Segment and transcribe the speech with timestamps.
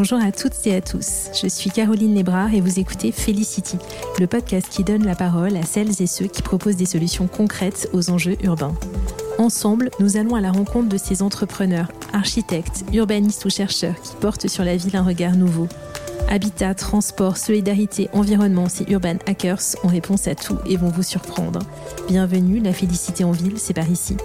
[0.00, 3.76] Bonjour à toutes et à tous, je suis Caroline Lébrard et vous écoutez Felicity,
[4.18, 7.86] le podcast qui donne la parole à celles et ceux qui proposent des solutions concrètes
[7.92, 8.74] aux enjeux urbains.
[9.36, 14.48] Ensemble, nous allons à la rencontre de ces entrepreneurs, architectes, urbanistes ou chercheurs qui portent
[14.48, 15.68] sur la ville un regard nouveau.
[16.30, 21.60] Habitat, transport, solidarité, environnement, ces Urban Hackers ont réponse à tout et vont vous surprendre.
[22.08, 24.16] Bienvenue, la félicité en ville, c'est par ici.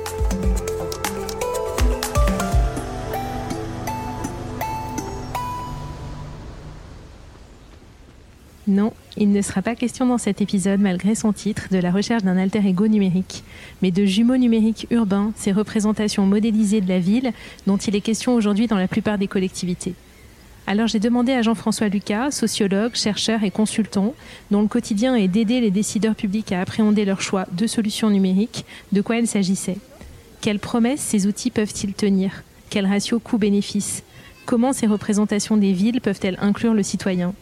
[8.68, 12.24] Non, il ne sera pas question dans cet épisode, malgré son titre, de la recherche
[12.24, 13.44] d'un alter ego numérique,
[13.84, 17.32] mais de jumeaux numériques urbains, ces représentations modélisées de la ville
[17.68, 19.94] dont il est question aujourd'hui dans la plupart des collectivités.
[20.66, 24.16] Alors j'ai demandé à Jean-François Lucas, sociologue, chercheur et consultant,
[24.50, 28.66] dont le quotidien est d'aider les décideurs publics à appréhender leur choix de solutions numériques,
[28.92, 29.78] de quoi il s'agissait.
[30.42, 32.44] Quelles promesses ces outils peuvent-ils tenir?
[32.72, 34.02] Quel ratio coût-bénéfice?
[34.48, 37.36] Comment ces représentations des villes peuvent-elles inclure le citoyen?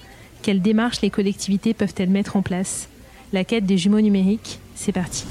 [0.44, 2.90] Quelles démarches les collectivités peuvent-elles mettre en place
[3.32, 5.26] La quête des jumeaux numériques, c'est parti.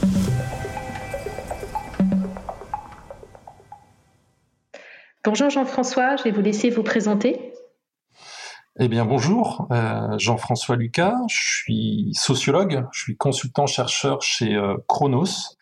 [5.24, 7.52] Bonjour Jean-François, je vais vous laisser vous présenter.
[8.80, 15.56] Eh bien bonjour, euh, Jean-François Lucas, je suis sociologue, je suis consultant-chercheur chez euh, Chronos.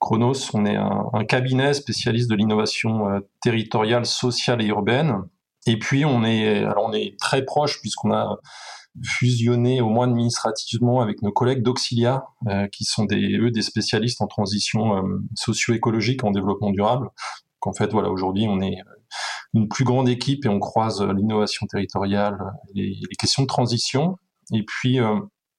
[0.00, 5.22] Chronos, on est un, cabinet spécialiste de l'innovation euh, territoriale, sociale et urbaine.
[5.66, 8.38] Et puis on est, alors on est très proche puisqu'on a
[9.02, 14.20] fusionner au moins administrativement avec nos collègues d'Auxilia, euh, qui sont des, eux des spécialistes
[14.20, 17.06] en transition euh, socio-écologique, en développement durable.
[17.06, 18.94] Donc en fait, voilà, aujourd'hui, on est euh,
[19.54, 22.38] une plus grande équipe et on croise l'innovation territoriale,
[22.74, 24.16] les, les, questions de transition.
[24.52, 24.98] Et puis,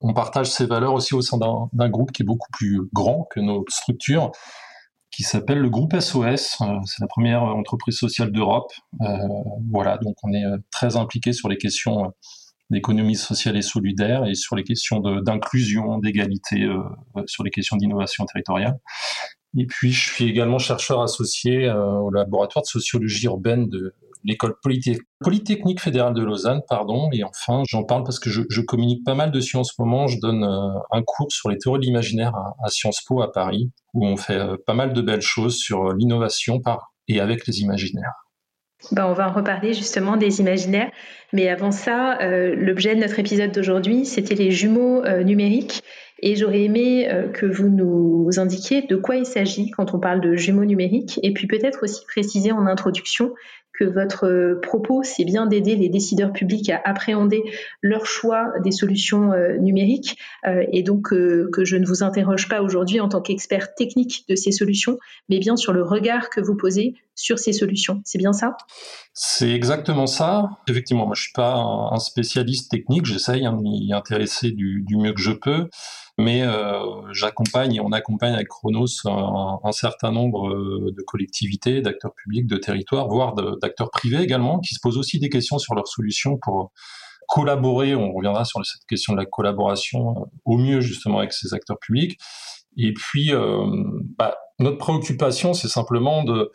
[0.01, 3.41] on partage ces valeurs aussi au sein d'un groupe qui est beaucoup plus grand que
[3.41, 4.31] nos structures,
[5.11, 6.57] qui s'appelle le groupe SOS.
[6.85, 8.71] C'est la première entreprise sociale d'Europe.
[9.71, 12.13] voilà, donc on est très impliqué sur les questions
[12.71, 16.79] d'économie sociale et solidaire et sur les questions d'inclusion, d'égalité, euh,
[17.17, 18.79] euh, sur les questions d'innovation territoriale.
[19.57, 23.93] Et puis, je suis également chercheur associé euh, au laboratoire de sociologie urbaine de
[24.23, 27.09] l'école Polytechnique fédérale de Lausanne, pardon.
[27.11, 30.07] Et enfin, j'en parle parce que je, communique pas mal dessus en ce moment.
[30.07, 33.71] Je donne un cours sur les théories de l'imaginaire à, à, Sciences Po à Paris,
[33.95, 38.13] où on fait pas mal de belles choses sur l'innovation par et avec les imaginaires.
[38.91, 40.91] Ben, on va en reparler justement des imaginaires.
[41.33, 45.83] Mais avant ça, euh, l'objet de notre épisode d'aujourd'hui, c'était les jumeaux euh, numériques.
[46.23, 50.21] Et j'aurais aimé euh, que vous nous indiquiez de quoi il s'agit quand on parle
[50.21, 51.19] de jumeaux numériques.
[51.23, 53.33] Et puis peut-être aussi préciser en introduction
[53.73, 57.43] que votre euh, propos, c'est bien d'aider les décideurs publics à appréhender
[57.81, 62.61] leur choix des solutions euh, numériques euh, et donc que je ne vous interroge pas
[62.61, 64.97] aujourd'hui en tant qu'expert technique de ces solutions,
[65.29, 68.01] mais bien sur le regard que vous posez sur ces solutions.
[68.05, 68.57] C'est bien ça?
[69.13, 70.49] C'est exactement ça.
[70.67, 75.21] Effectivement, moi je suis pas un spécialiste technique, j'essaye de m'y intéresser du mieux que
[75.21, 75.69] je peux
[76.17, 76.79] mais euh,
[77.13, 82.57] j'accompagne et on accompagne avec Chronos un, certain nombre euh, de collectivités, d'acteurs publics, de
[82.57, 86.71] territoires, voire d'acteurs privés également, qui se posent aussi des questions sur leurs solutions pour
[87.27, 87.95] collaborer.
[87.95, 91.79] On reviendra sur cette question de la collaboration euh, au mieux justement avec ces acteurs
[91.79, 92.19] publics.
[92.77, 93.33] Et puis,
[94.17, 96.51] bah, notre préoccupation, c'est simplement de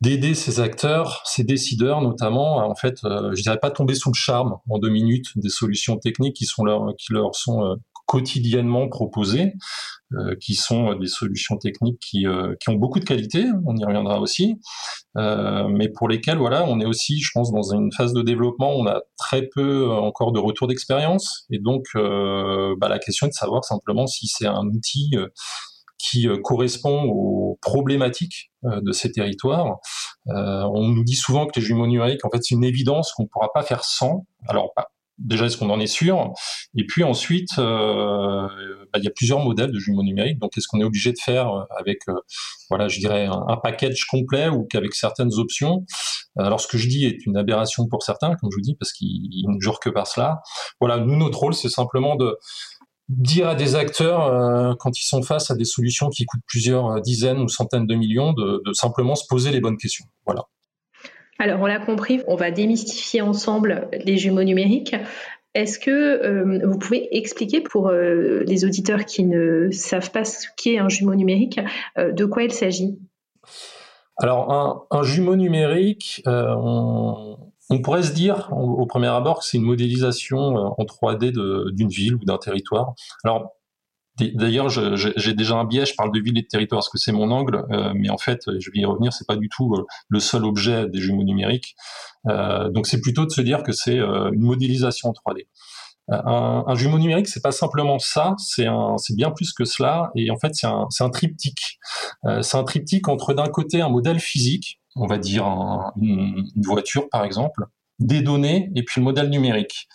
[0.00, 4.14] d'aider ces acteurs, ces décideurs notamment, à, en fait, je dirais pas tomber sous le
[4.14, 7.76] charme en deux minutes des solutions techniques qui sont leur, qui leur sont
[8.06, 9.54] quotidiennement proposées,
[10.12, 13.84] euh, qui sont des solutions techniques qui, euh, qui, ont beaucoup de qualité, on y
[13.84, 14.54] reviendra aussi,
[15.16, 18.70] euh, mais pour lesquelles voilà, on est aussi, je pense, dans une phase de développement,
[18.70, 23.34] on a très peu encore de retour d'expérience, et donc bah, la question est de
[23.34, 25.10] savoir simplement si c'est un outil
[25.98, 29.78] qui correspond aux problématiques de ces territoires.
[30.26, 33.28] on nous dit souvent que les jumeaux numériques, en fait, c'est une évidence qu'on ne
[33.28, 34.24] pourra pas faire sans.
[34.48, 34.86] Alors, pas
[35.18, 36.32] déjà est-ce qu'on en est sûr?
[36.76, 38.46] Et puis ensuite, euh,
[38.92, 40.38] bah, il y a plusieurs modèles de jumeaux numériques.
[40.38, 42.14] Donc est-ce qu'on est obligé de faire euh, avec, euh,
[42.68, 45.84] voilà, je dirais un, package complet ou qu'avec certaines options?
[46.38, 48.92] Alors ce que je dis est une aberration pour certains, comme je vous dis, parce
[48.92, 50.40] qu'ils ne jurent que par cela.
[50.80, 52.36] Voilà, nous notre rôle c'est simplement de
[53.08, 57.38] dire à des acteurs quand ils sont face à des solutions qui coûtent plusieurs dizaines
[57.38, 60.04] ou centaines de millions de, de simplement se poser les bonnes questions.
[60.26, 60.42] Voilà.
[61.38, 64.94] Alors, on l'a compris, on va démystifier ensemble les jumeaux numériques.
[65.56, 70.48] Est-ce que euh, vous pouvez expliquer pour euh, les auditeurs qui ne savent pas ce
[70.54, 71.58] qu'est un jumeau numérique,
[71.96, 72.98] euh, de quoi il s'agit?
[74.18, 77.38] Alors, un, jumeau numérique, on,
[77.82, 81.32] pourrait se dire au, premier abord que c'est une modélisation en 3D
[81.72, 82.94] d'une ville ou d'un territoire.
[84.18, 87.12] D'ailleurs, j'ai déjà un biais, je parle de ville et de territoire parce que c'est
[87.12, 89.84] mon angle, euh, mais en fait, je vais y revenir, c'est pas du tout euh,
[90.08, 91.74] le seul objet des jumeaux numériques.
[92.28, 95.46] Euh, donc c'est plutôt de se dire que c'est une modélisation 3D.
[96.08, 98.66] Un, jumeau numérique, c'est pas simplement ça, c'est
[99.16, 101.78] bien plus que cela, et en fait, c'est un, triptyque.
[102.42, 105.44] c'est un triptyque entre d'un côté un modèle physique, on va dire
[106.00, 107.64] une voiture par exemple,
[107.98, 109.88] des données et puis le modèle numérique.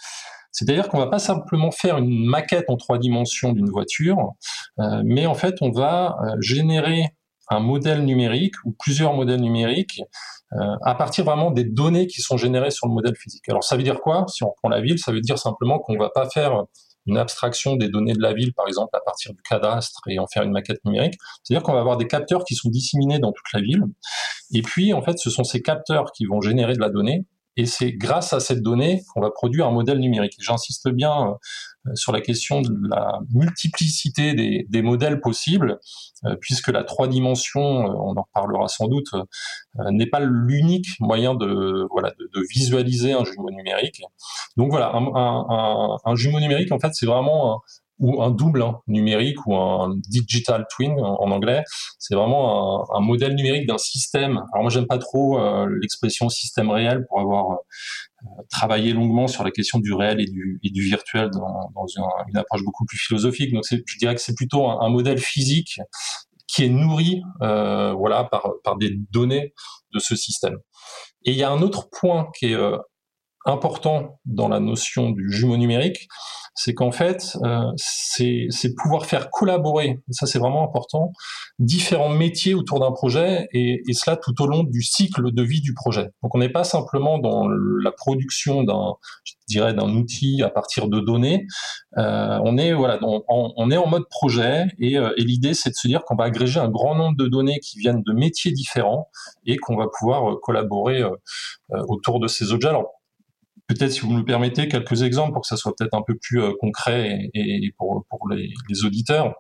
[0.51, 4.33] C'est-à-dire qu'on va pas simplement faire une maquette en trois dimensions d'une voiture,
[4.80, 7.15] euh, mais en fait on va euh, générer
[7.50, 10.01] un modèle numérique ou plusieurs modèles numériques
[10.53, 13.48] euh, à partir vraiment des données qui sont générées sur le modèle physique.
[13.50, 14.25] Alors ça veut dire quoi?
[14.27, 16.65] Si on prend la ville, ça veut dire simplement qu'on va pas faire
[17.07, 20.27] une abstraction des données de la ville, par exemple, à partir du cadastre et en
[20.27, 21.15] faire une maquette numérique.
[21.44, 23.83] C'est-à-dire qu'on va avoir des capteurs qui sont disséminés dans toute la ville.
[24.53, 27.25] Et puis, en fait, ce sont ces capteurs qui vont générer de la donnée
[27.57, 30.36] et c'est grâce à cette donnée qu'on va produire un modèle numérique.
[30.39, 31.36] J'insiste bien
[31.88, 35.80] euh, sur la question de la multiplicité des, des modèles possibles,
[36.25, 39.09] euh, puisque la trois dimensions, euh, on en reparlera sans doute,
[39.92, 44.01] n'est pas l'unique moyen de, voilà, de, de, visualiser un jumeau numérique.
[44.57, 47.62] Donc voilà, un, un, un jumeau numérique, en fait, c'est vraiment
[48.01, 51.63] ou un double hein, numérique ou un digital twin en, anglais.
[52.00, 54.38] C'est vraiment un, un, modèle numérique d'un système.
[54.51, 59.44] Alors moi j'aime pas trop euh, l'expression système réel pour avoir euh, travaillé longuement sur
[59.44, 62.98] la question du réel et du, et du virtuel dans, dans une, approche beaucoup plus
[62.98, 63.53] philosophique.
[63.53, 65.80] Donc je dirais que c'est plutôt un, un, modèle physique
[66.48, 69.53] qui est nourri euh, voilà par, par des données
[69.94, 70.57] de ce système.
[71.24, 72.77] Et il y a un autre point qui est euh,
[73.46, 76.08] important dans la notion du jumeau numérique,
[76.54, 81.12] c'est qu'en fait, euh, c'est pouvoir faire collaborer, ça c'est vraiment important,
[81.60, 85.62] différents métiers autour d'un projet, et, et, cela tout au long du cycle de vie
[85.62, 86.10] du projet.
[86.22, 88.94] Donc on n'est pas simplement dans la production d'un,
[89.24, 91.46] je dirais, d'un outil à partir de données,
[91.98, 95.70] euh, on est voilà, on, on, est en mode projet, et, euh, et l'idée c'est
[95.70, 98.52] de se dire qu'on va agréger un grand nombre de données qui viennent de métiers
[98.52, 99.10] différents,
[99.46, 101.16] et qu'on va pouvoir euh, collaborer euh,
[101.88, 102.70] autour de ces objets.
[102.70, 103.00] Alors
[103.74, 106.42] peut-être, si vous me permettez, quelques exemples pour que ça soit peut-être un peu plus
[106.42, 108.54] euh, concret et, pour, pour les,
[108.86, 109.34] auditeurs.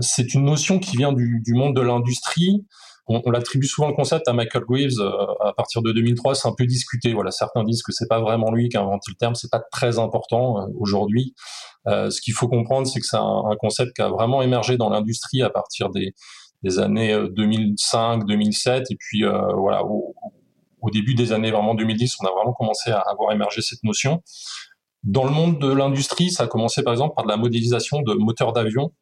[0.00, 2.64] C'est une notion qui vient du, du monde de l'industrie.
[3.08, 5.10] On, on l'attribue souvent le concept à Michael Greaves euh,
[5.40, 6.34] à partir de 2003.
[6.34, 7.12] C'est un peu discuté.
[7.12, 9.34] Voilà, certains disent que c'est pas vraiment lui qui a inventé le terme.
[9.34, 11.34] C'est pas très important euh, aujourd'hui.
[11.88, 14.76] Euh, ce qu'il faut comprendre, c'est que c'est un, un, concept qui a vraiment émergé
[14.76, 16.14] dans l'industrie à partir des,
[16.62, 19.24] des années 2005, 2007, et puis
[19.56, 20.14] voilà, au,
[20.82, 24.22] au début des années vraiment 2010, on a vraiment commencé à avoir émergé cette notion.
[25.04, 28.14] Dans le monde de l'industrie, ça a commencé par exemple par de la modélisation de
[28.14, 28.92] moteurs d'avion.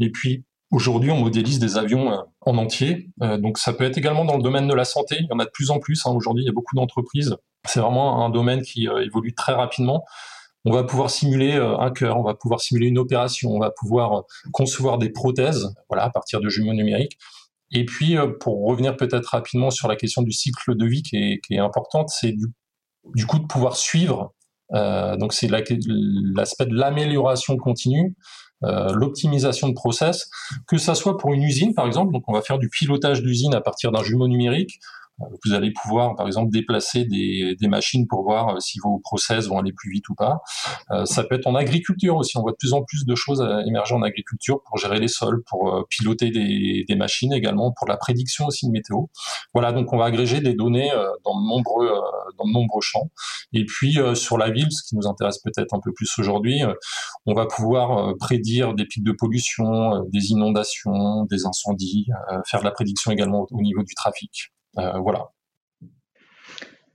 [0.00, 3.10] Et puis aujourd'hui, on modélise des avions euh, en entier.
[3.22, 5.16] Euh, donc ça peut être également dans le domaine de la santé.
[5.20, 6.04] Il y en a de plus en plus.
[6.06, 6.12] Hein.
[6.12, 7.36] Aujourd'hui, il y a beaucoup d'entreprises.
[7.64, 10.04] C'est vraiment un domaine qui euh, évolue très rapidement.
[10.64, 14.24] On va pouvoir simuler un cœur, on va pouvoir simuler une opération, on va pouvoir
[14.50, 17.18] concevoir des prothèses, voilà, à partir de jumeaux numériques.
[17.72, 21.16] Et puis, euh, pour revenir peut-être rapidement sur la question du cycle de vie qui
[21.16, 22.46] est, qui est importante, c'est du,
[23.14, 24.34] du, coup de pouvoir suivre.
[24.74, 28.14] Euh, donc, c'est l'aspect de l'amélioration continue,
[28.64, 30.28] euh, l'optimisation de process,
[30.66, 32.12] que ça soit pour une usine, par exemple.
[32.12, 34.78] Donc, on va faire du pilotage d'usine à partir d'un jumeau numérique
[35.44, 39.46] vous allez pouvoir, par exemple, déplacer des, des machines pour voir euh, si vos process
[39.46, 40.40] vont aller plus vite ou pas.
[40.90, 42.36] Euh, ça peut être en agriculture aussi.
[42.36, 45.42] On voit de plus en plus de choses émerger en agriculture pour gérer les sols,
[45.48, 49.02] pour euh, piloter des, des, machines également, pour la prédiction aussi de météo.
[49.54, 52.00] Voilà, donc on va agréger des données euh, dans de nombreux, euh,
[52.38, 53.10] dans de nombreux champs.
[53.52, 56.62] Et puis sur la ville, ce qui nous intéresse peut-être un peu plus aujourd'hui,
[57.24, 62.06] on va pouvoir prédire des pics de pollution, des inondations, des incendies,
[62.46, 64.50] faire de la prédiction également au niveau du trafic.
[64.78, 65.30] Euh, voilà.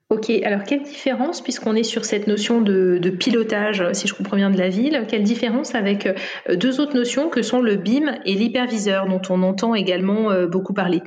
[0.09, 4.35] Ok, alors quelle différence, puisqu'on est sur cette notion de, de, pilotage, si je comprends
[4.35, 8.19] bien, de la ville, quelle différence avec euh, deux autres notions que sont le BIM
[8.25, 11.01] et l'hyperviseur, dont on entend également euh, beaucoup parler?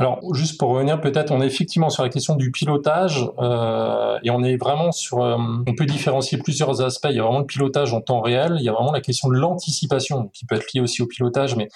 [0.00, 4.30] Alors, juste pour revenir, peut-être, on est effectivement sur la question du pilotage euh, et
[4.30, 5.22] on est vraiment sur.
[5.22, 7.08] Euh, on peut différencier plusieurs aspects.
[7.10, 8.56] Il y a vraiment le pilotage en temps réel.
[8.58, 11.54] Il y a vraiment la question de l'anticipation qui peut être liée aussi au pilotage,
[11.54, 11.68] mais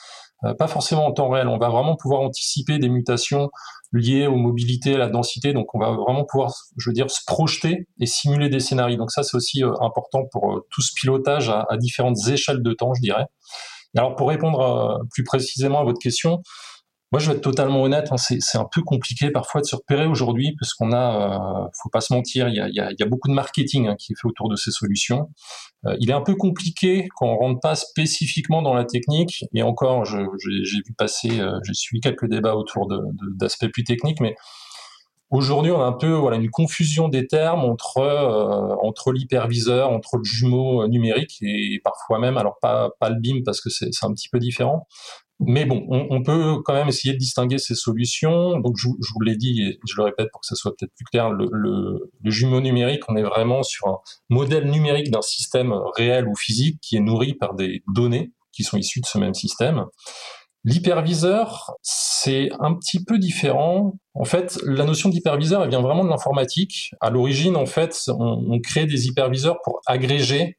[0.59, 1.49] pas forcément en temps réel.
[1.49, 3.51] On va vraiment pouvoir anticiper des mutations
[3.93, 5.53] liées aux mobilités, à la densité.
[5.53, 8.97] Donc, on va vraiment pouvoir, je veux dire, se projeter et simuler des scénarios.
[8.97, 12.63] Donc, ça, c'est aussi euh, important pour euh, tout ce pilotage à, à, différentes échelles
[12.63, 13.27] de temps, je dirais.
[13.97, 16.43] Alors, pour répondre plus précisément à votre question,
[17.15, 20.05] moi, je vais être totalement honnête, hein, c'est un peu compliqué parfois de se repérer
[20.05, 23.87] aujourd'hui parce qu'on a, euh, faut pas se mentir, il y a, beaucoup de marketing
[23.87, 25.31] hein, qui est fait autour de ces solutions.
[25.87, 29.45] Euh, il est un peu compliqué quand on rentre pas spécifiquement dans la technique.
[29.55, 32.89] Et encore, j'ai vu passer, euh, j'ai suivi quelques débats autour
[33.39, 34.35] d'aspects plus techniques, mais
[35.31, 40.19] Aujourd'hui, on a un peu voilà une confusion des termes entre euh, entre l'hyperviseur, entre
[40.19, 44.29] le jumeau numérique et parfois même, alors pas le BIM parce que c'est un petit
[44.29, 44.87] peu différent.
[45.41, 48.59] Mais bon, on, peut quand même essayer de distinguer ces solutions.
[48.61, 51.05] Donc, je, vous l'ai dit et je le répète pour que ça soit peut-être plus
[51.07, 53.99] clair, le, jumeau numérique, on est vraiment sur un
[54.31, 58.77] modèle numérique d'un système réel ou physique qui est nourri par des données qui sont
[58.77, 59.87] issues de ce même système.
[60.67, 63.99] L'hyperviseur, c'est un petit peu différent.
[64.15, 66.93] En fait, la notion d'hyperviseur, elle vient vraiment de l'informatique.
[67.03, 70.57] À l'origine, en fait, on, crée des hyperviseurs pour agréger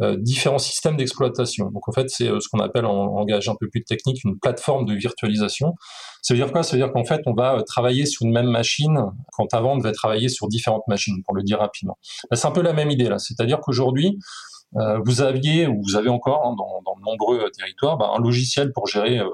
[0.00, 1.70] différents systèmes d'exploitation.
[1.70, 4.38] Donc, en fait, c'est euh, ce qu'on appelle en langage un peu plus technique une
[4.38, 5.74] plateforme de virtualisation.
[6.22, 6.62] Ça veut dire quoi?
[6.62, 8.98] Ça veut dire qu'en fait, on va euh, travailler sur une même machine
[9.32, 11.98] quand avant on devait travailler sur différentes machines, pour le dire rapidement.
[12.32, 13.18] C'est un peu la même idée là.
[13.18, 14.18] C'est-à-dire qu'aujourd'hui,
[14.76, 18.20] euh, vous aviez, ou vous avez encore hein, dans, dans, de nombreux territoires, bah, un
[18.20, 19.30] logiciel pour gérer euh, euh,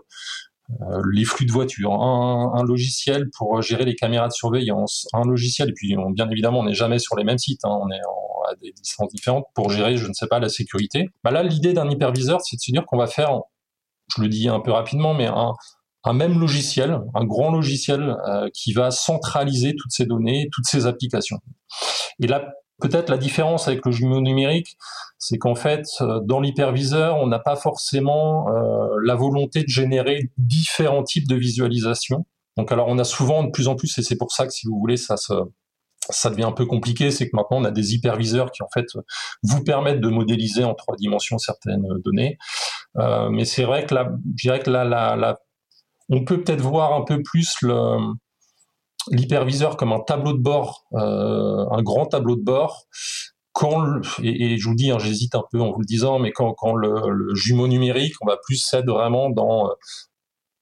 [1.12, 5.72] les flux de voitures, un, logiciel pour gérer les caméras de surveillance, un logiciel, et
[5.72, 8.00] puis bien évidemment on n'est jamais sur les mêmes sites, hein, on est
[8.48, 11.08] à des distances différentes pour gérer, je ne sais pas, la sécurité.
[11.24, 13.40] Bah là, l'idée d'un hyperviseur, c'est de se dire qu'on va faire,
[14.16, 18.72] je le dis un peu rapidement, mais un, même logiciel, un grand logiciel euh, qui
[18.72, 21.38] va centraliser toutes ces données, toutes ces applications.
[22.22, 24.76] Et là, Peut-être la différence avec le jumeau numérique,
[25.18, 30.30] c'est qu'en fait, euh, dans l'hyperviseur, on n'a pas forcément euh, la volonté de générer
[30.38, 32.26] différents types de visualisation.
[32.56, 34.66] Donc alors on a souvent de plus en plus, et c'est pour ça que si
[34.66, 35.16] vous voulez, ça
[36.30, 38.86] devient un peu compliqué, c'est que maintenant on a des hyperviseurs qui en fait
[39.42, 42.38] vous permettent de modéliser en trois dimensions certaines données.
[42.98, 45.38] Euh, mais c'est vrai que là, je dirais que là
[46.08, 47.98] on peut peut-être voir un peu plus le,
[49.10, 52.86] l'hyperviseur comme un tableau de bord, euh, un grand tableau de bord.
[53.52, 53.84] Quand
[54.22, 57.34] et, je vous dis, hein, j'hésite un peu en vous le disant, mais quand, le,
[57.34, 59.72] jumeau numérique, on va plus être vraiment dans euh,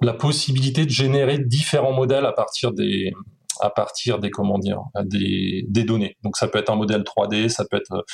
[0.01, 3.13] la possibilité de générer différents modèles à partir des
[3.61, 6.17] à partir des comment dire des, données.
[6.23, 8.05] Donc ça peut être un modèle 3D, ça peut être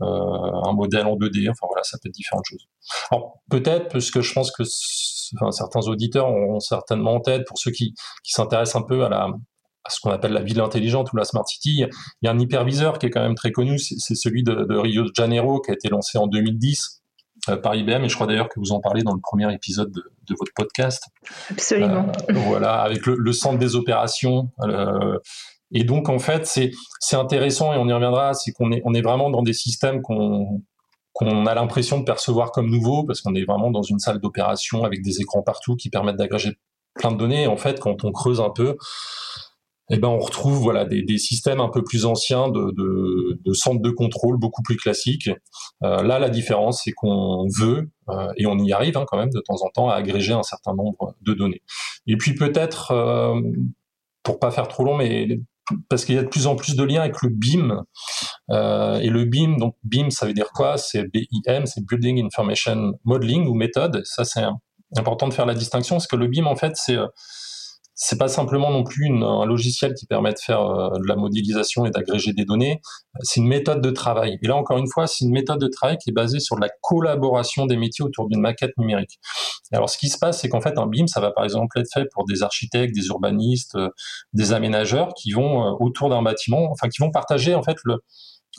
[0.00, 2.66] euh, un modèle en 2D, enfin voilà, ça peut être différentes choses.
[3.10, 7.70] Alors peut-être parce que je pense que certains auditeurs ont certainement en tête pour ceux
[7.70, 9.28] qui, qui s'intéressent un peu à la
[9.84, 11.84] à ce qu'on appelle la ville intelligente ou la smart city.
[12.22, 15.04] Il y a un hyperviseur qui est quand même très connu, c'est celui de, Rio
[15.04, 17.02] de Janeiro qui a été lancé en 2010
[17.50, 19.92] euh, par IBM et je crois d'ailleurs que vous en parlez dans le premier épisode
[19.92, 21.04] de, votre podcast.
[21.50, 22.10] Absolument.
[22.30, 24.50] Euh, voilà, avec le, centre des opérations.
[24.62, 25.18] Euh,
[25.70, 26.72] et donc en fait, c'est
[27.16, 30.62] intéressant et on y reviendra, c'est qu'on est on est vraiment dans des systèmes qu'on
[31.12, 34.82] qu'on a l'impression de percevoir comme nouveaux parce qu'on est vraiment dans une salle d'opération
[34.84, 36.58] avec des écrans partout qui permettent d'agréger
[36.94, 37.44] plein de données.
[37.44, 38.76] Et en fait, quand on creuse un peu,
[39.90, 43.52] eh ben on retrouve voilà des, des, systèmes un peu plus anciens de, de, de
[43.52, 45.30] centres de contrôle beaucoup plus classiques.
[45.82, 49.30] Euh, là, la différence, c'est qu'on veut euh, et on y arrive hein, quand même
[49.30, 51.62] de temps en temps à agréger un certain nombre de données.
[52.06, 53.40] Et puis peut-être, euh,
[54.22, 55.38] pour pas faire trop long, mais
[55.88, 57.84] parce qu'il y a de plus en plus de liens avec le BIM.
[58.50, 60.78] Euh, et le BIM, donc BIM, ça veut dire quoi?
[60.78, 64.02] C'est BIM, c'est Building Information Modeling ou méthode.
[64.04, 64.44] Ça, c'est
[64.96, 66.98] important de faire la distinction, parce que le BIM, en fait, c'est
[67.94, 71.86] c'est pas simplement non plus un logiciel qui permet de faire euh, de la modélisation
[71.86, 72.80] et d'agréger des données.
[73.22, 74.38] C'est une méthode de travail.
[74.42, 76.68] Et là, encore une fois, c'est une méthode de travail qui est basée sur la
[76.82, 79.20] collaboration des métiers autour d'une maquette numérique.
[79.72, 81.88] alors, ce qui se passe, c'est qu'en fait, un BIM, ça va par exemple être
[81.92, 83.88] fait pour des architectes, des urbanistes, euh,
[84.32, 87.98] des aménageurs qui vont euh, autour d'un bâtiment, enfin, qui vont partager en fait le,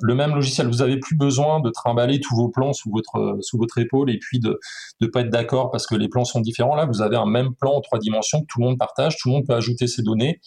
[0.01, 0.67] le même logiciel.
[0.67, 4.17] Vous avez plus besoin de trimballer tous vos plans sous votre sous votre épaule et
[4.17, 4.59] puis de
[5.01, 6.75] ne pas être d'accord parce que les plans sont différents.
[6.75, 9.17] Là, vous avez un même plan en trois dimensions que tout le monde partage.
[9.17, 10.39] Tout le monde peut ajouter ses données.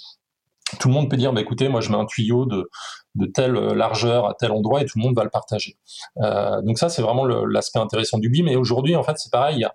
[0.78, 2.68] Tout le monde peut dire, bah, écoutez, moi je mets un tuyau de,
[3.14, 5.78] de telle largeur à tel endroit et tout le monde va le partager.
[6.22, 8.46] Euh, donc ça, c'est vraiment l'aspect intéressant du BIM.
[8.48, 9.56] Et aujourd'hui, en fait, c'est pareil.
[9.56, 9.74] Il y a,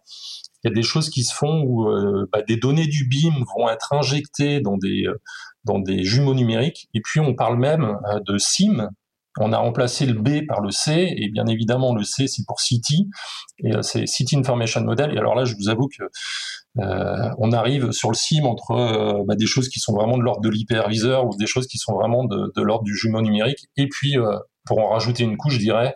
[0.65, 3.69] y a des choses qui se font où euh, bah, des données du BIM vont
[3.69, 5.07] être injectées dans des
[5.63, 6.89] dans des jumeaux numériques.
[6.93, 8.89] Et puis on parle même euh, de SIM,
[9.39, 12.59] on a remplacé le B par le C, et bien évidemment le C c'est pour
[12.59, 13.09] City,
[13.63, 15.13] et euh, c'est City Information Model.
[15.13, 16.03] Et alors là, je vous avoue que
[16.79, 20.23] euh, on arrive sur le CIM entre euh, bah, des choses qui sont vraiment de
[20.23, 23.67] l'ordre de l'hyperviseur ou des choses qui sont vraiment de, l'ordre du jumeau numérique.
[23.77, 24.15] Et puis,
[24.65, 25.95] pour en rajouter une couche, je dirais,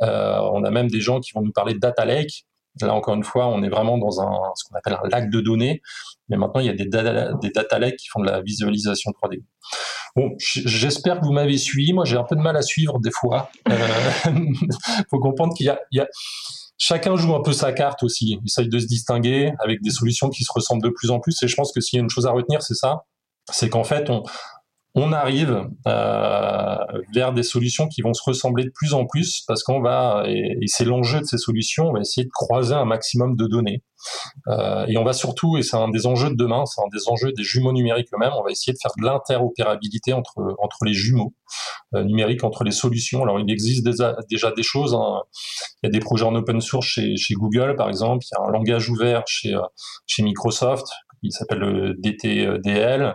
[0.00, 2.44] on a même des gens qui vont nous parler de data lake.
[2.80, 5.40] Là, encore une fois, on est vraiment dans un, ce qu'on appelle un lac de
[5.40, 5.80] données.
[6.28, 9.42] Mais maintenant, il y a des data, lakes qui font de la visualisation 3D.
[10.16, 11.92] Bon, j'espère que vous m'avez suivi.
[11.92, 13.50] Moi, j'ai un peu de mal à suivre des fois.
[13.66, 14.52] Il euh,
[15.10, 16.06] faut comprendre qu'il y, a,
[16.78, 18.38] chacun joue un peu sa carte aussi.
[18.40, 21.40] Il essaye de se distinguer avec des solutions qui se ressemblent de plus en plus.
[21.42, 23.04] Et je pense que s'il y a une chose à retenir, c'est ça.
[23.52, 24.22] C'est qu'en fait, on,
[24.96, 26.76] on arrive euh,
[27.12, 30.56] vers des solutions qui vont se ressembler de plus en plus parce qu'on va, et,
[30.66, 33.82] c'est l'enjeu de ces solutions, on va essayer de croiser un maximum de données.
[34.48, 37.08] Euh, et on va surtout, et c'est un des enjeux de demain, c'est un des
[37.08, 40.92] enjeux des jumeaux numériques eux-mêmes, on va essayer de faire de l'interopérabilité entre, entre les
[40.92, 41.34] jumeaux
[41.94, 43.22] euh, numériques, entre les solutions.
[43.22, 44.14] Alors il existe déjà,
[44.52, 45.22] des choses, hein.
[45.82, 48.40] il y a des projets en open source chez, chez Google par exemple, il y
[48.40, 49.56] a un langage ouvert chez,
[50.06, 50.86] chez Microsoft
[51.24, 53.14] qui s'appelle le DTDL.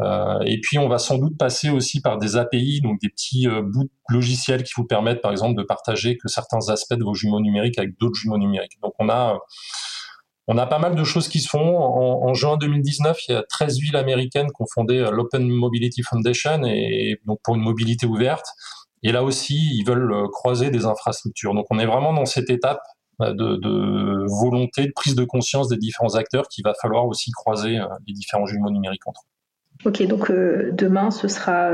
[0.00, 3.48] Euh, et puis on va sans doute passer aussi par des API, donc des petits
[3.48, 7.14] euh, bouts logiciels qui vous permettent par exemple de partager que certains aspects de vos
[7.14, 8.78] jumeaux numériques avec d'autres jumeaux numériques.
[8.82, 9.38] Donc on a
[10.48, 11.76] on a pas mal de choses qui se font.
[11.76, 16.02] En, juin 2019, il y a 13 villes américaines qui ont fondé euh, l'Open Mobility
[16.02, 18.46] Foundation et donc pour une mobilité ouverte.
[19.02, 21.54] Et là aussi, ils veulent croiser des infrastructures.
[21.54, 22.80] Donc on est vraiment dans cette étape
[23.22, 27.30] euh, de, de, volonté, de prise de conscience des différents acteurs qu'il va falloir aussi
[27.30, 29.35] croiser euh, les différents jumeaux numériques entre eux.
[29.84, 31.70] Ok, donc euh, demain, ce sera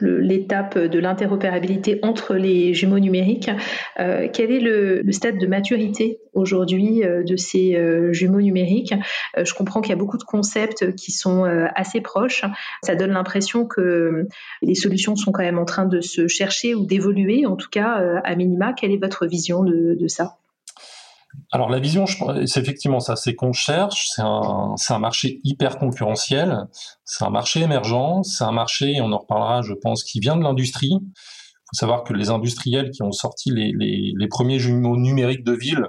[0.00, 3.50] l'étape de l'interopérabilité entre les jumeaux numériques.
[3.96, 7.76] quel est le, stade de maturité aujourd'hui de ces
[8.12, 8.94] jumeaux numériques?
[9.36, 12.44] Je comprends qu'il y a beaucoup de concepts qui sont assez proches.
[12.82, 14.26] Ça donne l'impression que
[14.62, 18.20] les solutions sont quand même en train de se chercher ou d'évoluer, en tout cas
[18.22, 18.72] à minima.
[18.72, 20.38] Quelle est votre vision de ça?
[21.50, 26.66] Alors la vision, c'est effectivement ça, c'est qu'on cherche, c'est un, marché hyper concurrentiel,
[27.04, 30.42] c'est un marché émergent, c'est un marché, on en reparlera je pense, qui vient de
[30.42, 30.92] l'industrie.
[30.92, 35.52] Il faut savoir que les industriels qui ont sorti les, les, premiers jumeaux numériques de
[35.52, 35.86] ville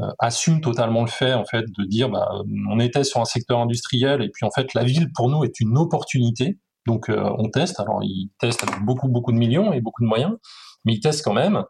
[0.00, 2.28] euh, assument totalement le fait en fait de dire bah,
[2.70, 5.60] on était sur un secteur industriel et puis en fait la ville pour nous est
[5.60, 6.58] une opportunité.
[6.86, 10.08] Donc euh, on teste, alors ils testent avec beaucoup beaucoup de millions et beaucoup de
[10.08, 10.32] moyens,
[10.84, 11.64] mais ils testent quand même.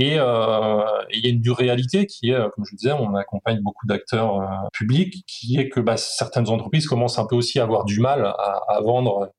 [0.00, 3.60] Euh, et il y a une dure réalité qui est, comme je disais, on accompagne
[3.62, 7.64] beaucoup d'acteurs euh, publics, qui est que bah, certaines entreprises commencent un peu aussi à
[7.64, 9.32] avoir du mal à, vendre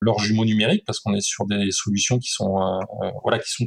[0.00, 3.66] leurs jumeaux numériques parce qu'on est sur des solutions qui sont, euh, voilà, qui sont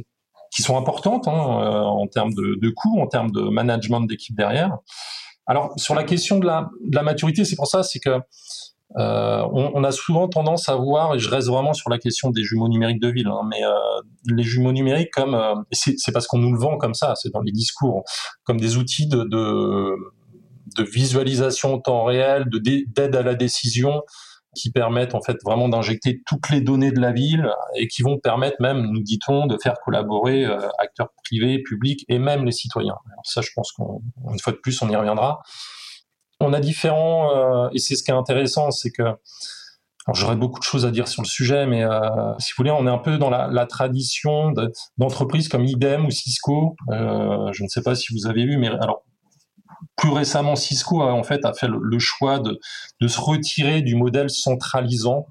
[0.54, 4.76] qui sont importantes hein, en termes de, de coûts, en termes de management d'équipe derrière.
[5.46, 8.20] Alors sur la question de la, de la maturité, c'est pour ça, c'est que
[8.98, 12.42] euh, on, a souvent tendance à voir, et je reste vraiment sur la question des
[12.42, 13.70] jumeaux numériques de ville, hein, mais euh,
[14.26, 17.40] les jumeaux numériques comme, euh, c'est parce qu'on nous le vend comme ça, c'est dans
[17.40, 18.04] les discours,
[18.44, 19.94] comme des outils de, de,
[20.76, 24.02] de visualisation en temps réel, d'aide à la décision,
[24.54, 28.18] qui permettent en fait vraiment d'injecter toutes les données de la ville et qui vont
[28.18, 30.44] permettre même, nous dit-on, de faire collaborer
[30.78, 32.96] acteurs privés, publics et même les citoyens.
[33.24, 35.40] Ça, je pense qu'une fois de plus, on y reviendra
[36.42, 39.02] on a différents, euh, et c'est ce qui est intéressant, c'est que
[40.12, 42.00] j'aurais beaucoup de choses à dire sur le sujet, mais euh,
[42.38, 44.52] si vous voulez, on est un peu dans la, tradition
[44.98, 46.76] d'entreprises comme IBM ou Cisco.
[46.90, 49.04] Euh, je ne sais pas si vous avez vu, mais alors
[49.96, 52.58] plus récemment, Cisco a en fait a fait le, choix de,
[53.06, 55.26] se retirer du modèle centralisant,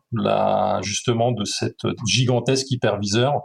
[0.82, 3.42] justement de cette gigantesque hyperviseur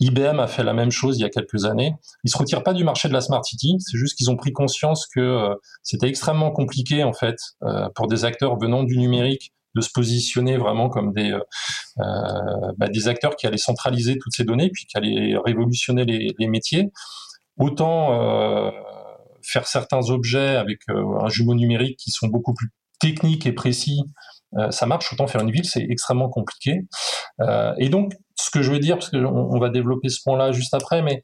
[0.00, 1.94] IBM a fait la même chose il y a quelques années.
[2.24, 4.52] Ils se retirent pas du marché de la smart city, c'est juste qu'ils ont pris
[4.52, 9.52] conscience que euh, c'était extrêmement compliqué en fait euh, pour des acteurs venant du numérique
[9.76, 14.44] de se positionner vraiment comme des euh, bah, des acteurs qui allaient centraliser toutes ces
[14.44, 16.90] données puis qui allaient révolutionner les, les métiers.
[17.58, 18.72] Autant
[19.42, 24.00] faire certains objets avec un jumeau numérique qui sont beaucoup plus techniques et précis
[24.70, 25.12] ça marche.
[25.12, 26.86] Autant faire une ville, c'est extrêmement compliqué.
[27.76, 28.14] Et donc,
[28.50, 31.22] ce que je veux dire, parce qu'on on va développer ce point-là juste après, mais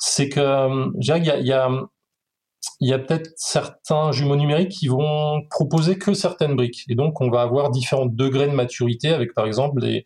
[0.00, 5.98] c'est que euh, je qu'il y a, a, peut-être certains jumeaux numériques qui vont proposer
[5.98, 6.82] que certaines briques.
[6.88, 10.04] Et donc, on va avoir différents degrés de maturité avec, par exemple, des,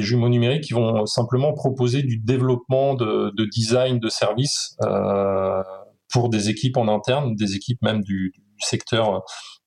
[0.00, 5.62] jumeaux numériques qui vont simplement proposer du développement de, de design de services euh,
[6.10, 9.22] pour des équipes en interne, des équipes même du, du secteur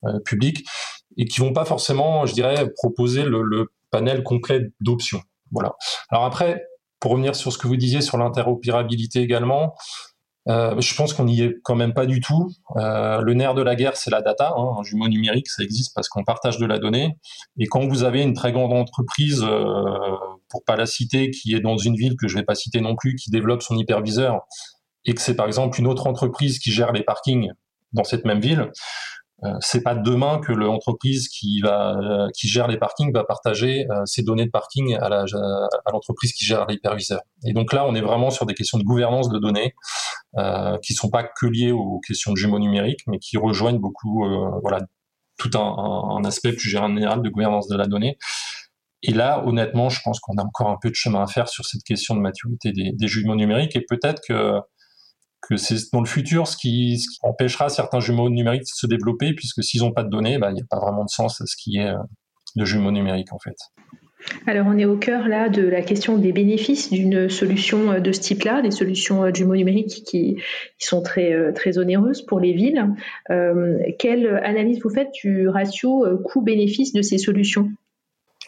[0.05, 0.65] euh, public
[1.17, 5.21] et qui vont pas forcément, je dirais, proposer le, panel complet d'options.
[5.51, 5.73] Voilà.
[6.09, 6.65] Alors après,
[6.99, 9.75] pour revenir sur ce que vous disiez sur l'interopérabilité également,
[10.47, 12.51] euh, je pense qu'on n'y est quand même pas du tout.
[12.77, 14.53] Euh, le nerf de la guerre, c'est la data.
[14.55, 14.75] Hein.
[14.79, 17.17] Un jumeau numérique, ça existe parce qu'on partage de la donnée.
[17.57, 20.15] Et quand vous avez une très grande entreprise, euh,
[20.49, 22.95] pour pas la citer, qui est dans une ville que je vais pas citer non
[22.95, 24.41] plus, qui développe son hyperviseur,
[25.05, 27.51] et que c'est par exemple une autre entreprise qui gère les parkings
[27.93, 28.71] dans cette même ville,
[29.59, 34.05] c'est pas demain que l'entreprise qui va euh, qui gère les parkings va partager euh,
[34.05, 35.09] ses données de parking à
[35.91, 37.21] l'entreprise qui gère l'hyperviseur.
[37.45, 39.73] Et donc là, on est vraiment sur des questions de gouvernance de données
[40.37, 44.25] euh, qui sont pas que liées aux questions de jumeaux numériques, mais qui rejoignent beaucoup
[44.61, 44.79] voilà
[45.37, 48.17] tout un, un, aspect plus général de gouvernance de la donnée.
[49.03, 51.65] Et là, honnêtement, je pense qu'on a encore un peu de chemin à faire sur
[51.65, 54.59] cette question de maturité des, des jumeaux numériques et peut-être que
[55.57, 59.81] c'est dans le futur ce qui, empêchera certains jumeaux numériques de se développer, puisque s'ils
[59.81, 61.77] n'ont pas de données, bah, il n'y a pas vraiment de sens à ce qui
[61.77, 61.91] est
[62.55, 63.55] de jumeaux numériques en fait.
[64.47, 68.19] Alors on est au cœur là de la question des bénéfices d'une solution de ce
[68.21, 70.37] type-là, des solutions jumeaux numériques qui,
[70.79, 72.93] sont très, très onéreuses pour les villes.
[73.99, 77.69] quelle analyse vous faites du ratio coût-bénéfice de ces solutions?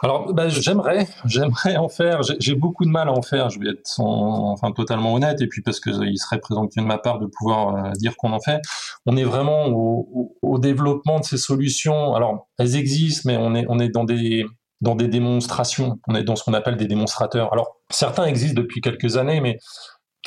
[0.03, 2.21] Alors, ben, j'aimerais, j'aimerais en faire.
[2.39, 3.49] J'ai beaucoup de mal à en faire.
[3.49, 6.97] Je vais être enfin totalement honnête, et puis parce que il serait présomptueux de ma
[6.97, 8.61] part de pouvoir euh, dire qu'on en fait.
[9.05, 12.13] On est vraiment au, au, développement de ces solutions.
[12.13, 14.45] Alors, elles existent, mais on est on est dans des
[14.81, 15.99] dans des démonstrations.
[16.07, 17.51] On est dans ce qu'on appelle des démonstrateurs.
[17.51, 19.57] Alors, certains existent depuis quelques années, mais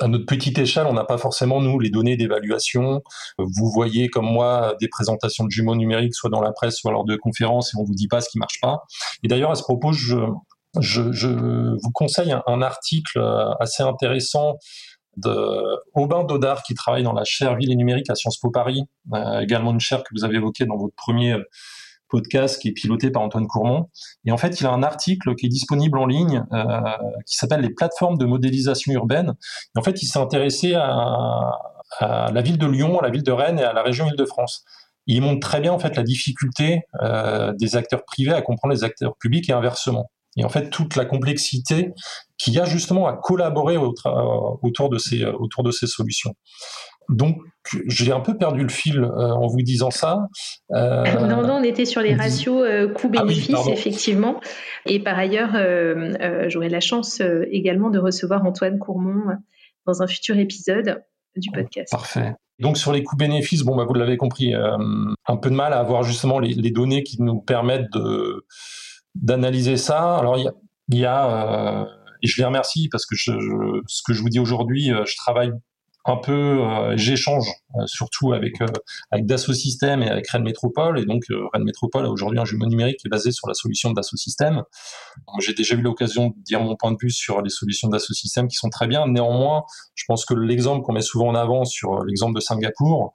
[0.00, 3.02] à notre petite échelle, on n'a pas forcément, nous, les données d'évaluation.
[3.38, 7.04] Vous voyez, comme moi, des présentations de jumeaux numériques, soit dans la presse, soit lors
[7.04, 8.82] de conférences, et on vous dit pas ce qui marche pas.
[9.22, 10.16] Et d'ailleurs, à ce propos, je,
[10.80, 14.56] je, vous conseille un, article euh, assez intéressant
[15.16, 15.36] de
[15.94, 19.40] Aubin Dodard, qui travaille dans la chaire Ville et Numérique à Sciences Po Paris, euh,
[19.40, 21.36] également une chaire que vous avez évoquée dans votre premier
[22.10, 23.88] podcast qui est piloté par Antoine Courmont.
[24.24, 26.64] Et en fait, il a un article qui est disponible en ligne euh,
[27.26, 29.34] qui s'appelle les plateformes de modélisation urbaine.
[29.74, 31.52] Et en fait, il s'est intéressé à,
[32.00, 34.64] la ville de Lyon, à la ville de Rennes et à la région Île-de-France.
[35.06, 38.84] Il montre très bien en fait la difficulté euh, des acteurs privés à comprendre les
[38.84, 40.10] acteurs publics et inversement.
[40.36, 41.92] Et en fait, toute la complexité
[42.38, 46.34] qu'il y a justement à collaborer autour de ces, autour de ces solutions.
[47.08, 47.36] Donc,
[47.86, 50.26] j'ai un peu perdu le fil euh, en vous disant ça.
[50.72, 54.40] Euh, non, non, on était sur les ratios euh, coût-bénéfice, ah effectivement.
[54.86, 55.52] Et par ailleurs,
[56.48, 57.20] j'aurai la chance
[57.50, 59.36] également de recevoir Antoine Courmont
[59.86, 61.02] dans un futur épisode
[61.36, 61.90] du podcast.
[61.90, 62.34] Parfait.
[62.58, 66.02] Donc sur les coûts-bénéfices, bon, bah, vous l'avez compris, un peu de mal à avoir
[66.02, 68.46] justement les, données qui nous permettent de,
[69.14, 70.16] d'analyser ça.
[70.16, 70.52] Alors il y a,
[71.00, 71.86] y a
[72.22, 73.32] et je les remercie parce que je,
[73.86, 75.52] ce que je vous dis aujourd'hui, je travaille
[76.06, 78.66] un peu, euh, j'échange euh, surtout avec euh,
[79.10, 80.98] avec Dassault Systèmes et avec Rennes Métropole.
[80.98, 83.92] Et donc Rennes Métropole a aujourd'hui un jumeau numérique qui est basé sur la solution
[83.92, 84.62] Dassault Systèmes.
[85.40, 88.48] J'ai déjà eu l'occasion de dire mon point de vue sur les solutions Dassault Systèmes
[88.48, 89.06] qui sont très bien.
[89.06, 93.12] Néanmoins, je pense que l'exemple qu'on met souvent en avant sur l'exemple de Singapour,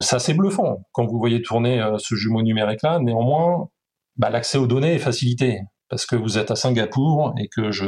[0.00, 2.98] c'est assez bluffant quand vous voyez tourner ce jumeau numérique-là.
[2.98, 3.68] Néanmoins,
[4.16, 7.86] bah, l'accès aux données est facilité parce que vous êtes à Singapour et que je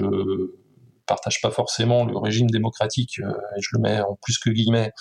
[1.08, 4.92] partage pas forcément le régime démocratique, euh, et je le mets en plus que guillemets,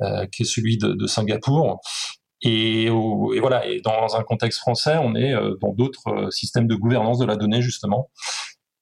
[0.00, 1.80] euh, qui est celui de, Singapour.
[2.42, 7.18] Et, voilà, et dans un contexte français, on est euh, dans d'autres systèmes de gouvernance
[7.18, 8.10] de la donnée justement.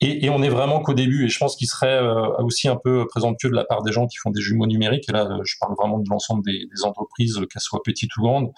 [0.00, 2.00] Et, on est vraiment qu'au début, et je pense qu'il serait
[2.38, 5.12] aussi un peu présomptueux de la part des gens qui font des jumeaux numériques, et
[5.12, 8.52] là je parle vraiment de l'ensemble des, entreprises, qu'elles soient petites ou grandes,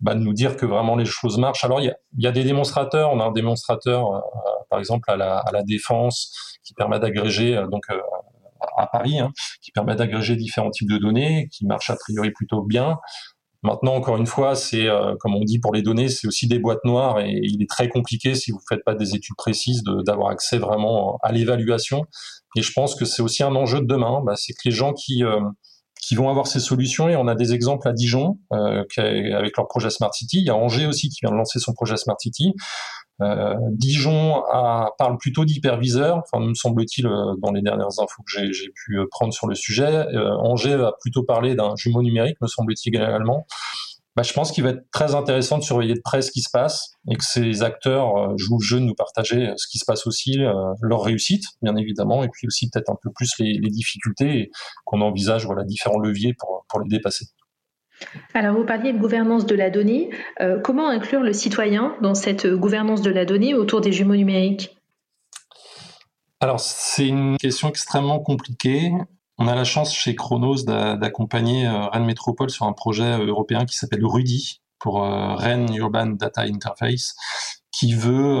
[0.00, 1.64] bah, de nous dire que vraiment les choses marchent.
[1.64, 4.22] Alors il y a, des démonstrateurs, on a un démonstrateur
[4.70, 6.32] par exemple à la, à la défense,
[6.64, 7.98] qui permet d'agréger euh, donc euh,
[8.76, 9.32] à Paris, hein,
[9.62, 12.98] qui permet d'agréger différents types de données, qui marche a priori plutôt bien.
[13.62, 16.58] Maintenant, encore une fois, c'est euh, comme on dit pour les données, c'est aussi des
[16.58, 20.30] boîtes noires et il est très compliqué si vous faites pas des études précises d'avoir
[20.30, 22.04] accès vraiment à l'évaluation.
[22.56, 24.92] Et je pense que c'est aussi un enjeu de demain, bah, c'est que les gens
[24.92, 25.22] qui
[26.10, 29.90] qui vont avoir ces solutions et on a des exemples à Dijon avec leur projet
[29.90, 30.38] Smart City.
[30.38, 32.52] Il y a Angers aussi qui vient de lancer son projet Smart City.
[33.22, 34.42] Euh, Dijon
[34.98, 39.06] parle plutôt d'hyperviseur, enfin me semble-t-il euh, dans les dernières infos que j'ai pu euh,
[39.08, 40.04] prendre sur le sujet.
[40.40, 43.46] Angers va plutôt parler d'un jumeau numérique, me semble-t-il également.
[44.16, 46.50] Bah, je pense qu'il va être très intéressant de surveiller de près ce qui se
[46.52, 50.06] passe et que ces acteurs jouent le jeu de nous partager ce qui se passe
[50.06, 50.38] aussi,
[50.82, 54.50] leur réussite, bien évidemment, et puis aussi peut-être un peu plus les, les difficultés
[54.84, 57.26] qu'on envisage voilà, différents leviers pour, pour les dépasser.
[58.34, 60.10] Alors, vous parliez de gouvernance de la donnée.
[60.40, 64.76] Euh, comment inclure le citoyen dans cette gouvernance de la donnée autour des jumeaux numériques?
[66.40, 68.90] Alors, c'est une question extrêmement compliquée.
[69.40, 73.64] On a la chance chez Chronos d'accompagner euh, Rennes Métropole sur un projet euh, européen
[73.64, 77.14] qui s'appelle RUDI, pour Rennes Urban Data Interface,
[77.70, 78.40] qui veut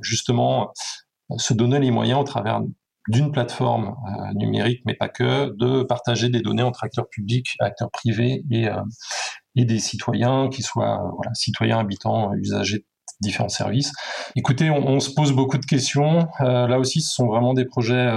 [0.00, 0.72] justement
[1.36, 2.62] se donner les moyens au travers
[3.08, 7.90] d'une plateforme euh, numérique, mais pas que, de partager des données entre acteurs publics, acteurs
[7.90, 8.80] privés et, euh,
[9.54, 12.86] des citoyens, qui soient euh, citoyens, habitants, usagers
[13.20, 13.92] différents services.
[14.36, 16.28] Écoutez, on, on, se pose beaucoup de questions.
[16.40, 18.08] là aussi, ce sont vraiment des projets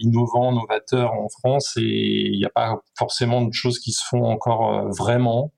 [0.00, 4.24] innovants, novateurs en France, et il n'y a pas forcément de choses qui se font
[4.24, 5.52] encore vraiment.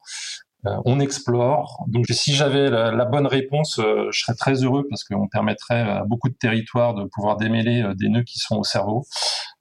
[0.66, 1.84] Euh, on explore.
[1.86, 6.04] Donc si j'avais la, bonne réponse, euh, je serais très heureux parce qu'on permettrait à
[6.04, 9.04] beaucoup de territoires de pouvoir démêler euh, des nœuds qui sont au cerveau.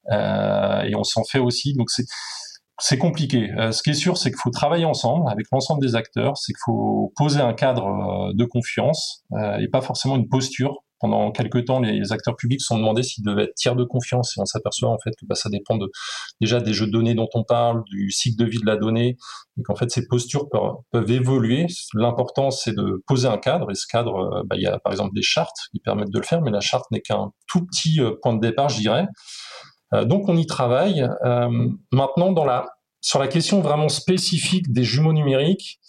[0.09, 1.73] et on s'en fait aussi.
[1.75, 2.05] Donc c'est
[2.79, 3.49] c'est compliqué.
[3.71, 6.37] ce qui est sûr, c'est qu'il faut travailler ensemble avec l'ensemble des acteurs.
[6.37, 9.23] C'est qu'il faut poser un cadre de confiance
[9.59, 13.23] et pas forcément une posture pendant quelques temps, les acteurs publics se sont demandé s'ils
[13.23, 15.89] devaient être tiers de confiance et on s'aperçoit en fait que bah, ça dépend de,
[16.41, 19.17] déjà des jeux de données dont on parle, du cycle de vie de la donnée
[19.59, 21.67] et qu'en fait ces postures peuvent, évoluer.
[21.93, 24.91] L'important c'est de poser un cadre et ce cadre, euh, bah, il y a par
[24.91, 28.01] exemple des chartes qui permettent de le faire, mais la charte n'est qu'un tout petit
[28.01, 29.07] euh, point de départ, je dirais.
[29.93, 31.07] Euh, donc on y travaille.
[31.91, 32.67] maintenant, dans la,
[33.01, 35.79] sur la question vraiment spécifique des jumeaux numériques,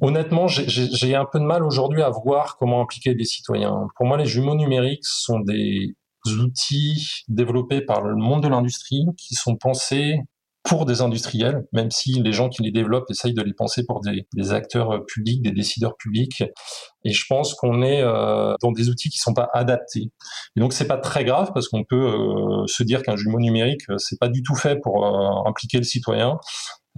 [0.00, 3.86] Honnêtement, j'ai un peu de mal aujourd'hui à voir comment impliquer des citoyens.
[3.96, 5.94] Pour moi, les jumeaux numériques sont des
[6.26, 10.18] outils développés par le monde de l'industrie qui sont pensés
[10.64, 14.00] pour des industriels, même si les gens qui les développent essayent de les penser pour
[14.00, 16.42] des, acteurs publics, des décideurs publics.
[17.04, 20.10] Et je pense qu'on est euh, dans des outils qui sont pas adaptés.
[20.56, 23.82] Et donc c'est pas très grave parce qu'on peut euh, se dire qu'un jumeau numérique
[23.98, 26.38] c'est pas du tout fait pour euh, impliquer le citoyen.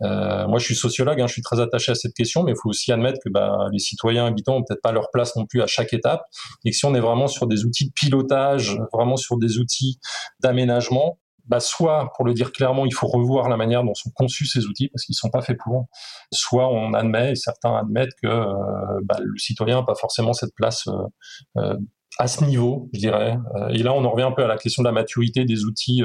[0.03, 2.57] Euh, moi, je suis sociologue, hein, je suis très attaché à cette question, mais il
[2.61, 5.63] faut aussi admettre que bah, les citoyens habitants n'ont peut-être pas leur place non plus
[5.63, 6.23] à chaque étape,
[6.65, 9.99] et que si on est vraiment sur des outils de pilotage, vraiment sur des outils
[10.41, 14.47] d'aménagement, bah, soit, pour le dire clairement, il faut revoir la manière dont sont conçus
[14.47, 15.87] ces outils, parce qu'ils sont pas faits pour,
[16.33, 20.55] soit on admet, et certains admettent que euh, bah, le citoyen n'a pas forcément cette
[20.55, 21.77] place euh, euh
[22.19, 23.37] à ce niveau, je dirais.
[23.73, 26.03] Et là, on en revient un peu à la question de la maturité des outils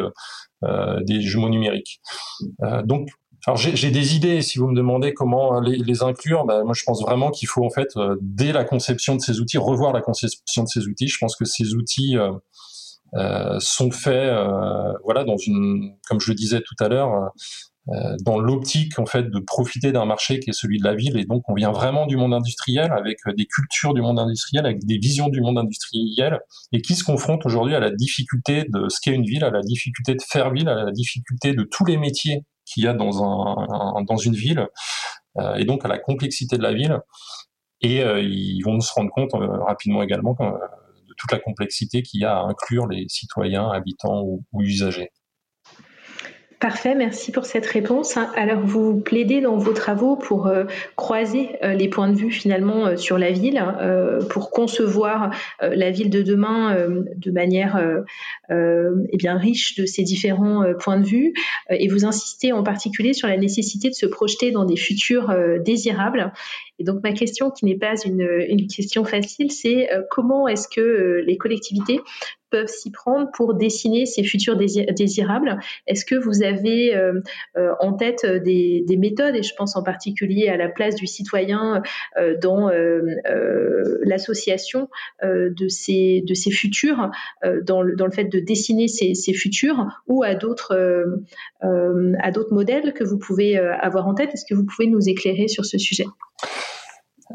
[1.04, 2.02] des jumeaux numériques.
[2.84, 3.08] donc,
[3.56, 7.02] j'ai des idées, si vous me demandez comment les, les inclure, bah, moi je pense
[7.02, 7.88] vraiment qu'il faut en fait,
[8.20, 11.08] dès la conception de ces outils, revoir la conception de ces outils.
[11.08, 12.18] Je pense que ces outils
[13.60, 17.32] sont faits, euh, voilà, dans une, comme je le disais tout à l'heure,
[18.24, 21.26] dans l'optique en fait de profiter d'un marché qui est celui de la ville, et
[21.26, 24.98] donc on vient vraiment du monde industriel avec des cultures du monde industriel, avec des
[24.98, 26.40] visions du monde industriel,
[26.72, 29.62] et qui se confrontent aujourd'hui à la difficulté de ce qu'est une ville, à la
[29.62, 33.24] difficulté de faire ville, à la difficulté de tous les métiers qu'il y a dans,
[33.24, 34.68] un, dans une ville,
[35.38, 37.00] euh, et donc à la complexité de la ville.
[37.82, 40.36] Et euh, ils vont se rendre compte euh, rapidement également
[41.22, 45.12] toute la complexité qu'il y a à inclure les citoyens, habitants ou usagers.
[46.62, 48.18] Parfait, merci pour cette réponse.
[48.36, 52.86] Alors, vous plaidez dans vos travaux pour euh, croiser euh, les points de vue finalement
[52.86, 53.60] euh, sur la ville,
[54.30, 56.76] pour concevoir la ville de demain
[57.16, 57.82] de manière
[58.50, 61.34] eh bien riche de ces différents points de vue,
[61.70, 65.34] et vous insistez en particulier sur la nécessité de se projeter dans des futurs
[65.66, 66.32] désirables.
[66.78, 71.24] Et donc, ma question, qui n'est pas une, une question facile, c'est comment est-ce que
[71.26, 72.02] les collectivités
[72.52, 75.60] peuvent s'y prendre pour dessiner ces futurs désirables.
[75.88, 77.22] Est-ce que vous avez euh,
[77.58, 81.82] euh, en tête des, méthodes, et je pense en particulier à la place du citoyen
[82.18, 82.70] euh, dans
[84.04, 84.90] l'association
[85.24, 87.10] de, ces, de ces futurs,
[87.64, 90.76] dans, le, dans le fait de dessiner ces, ces futurs, ou à d'autres
[91.62, 94.32] à d'autres modèles que vous pouvez avoir en tête?
[94.34, 96.06] Est-ce que vous pouvez nous éclairer sur ce sujet?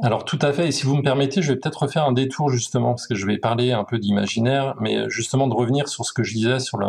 [0.02, 2.50] Alors tout à fait, et si vous me permettez, je vais peut-être refaire un détour
[2.50, 6.12] justement, parce que je vais parler un peu d'imaginaire, mais justement de revenir sur ce
[6.12, 6.86] que je disais sur le...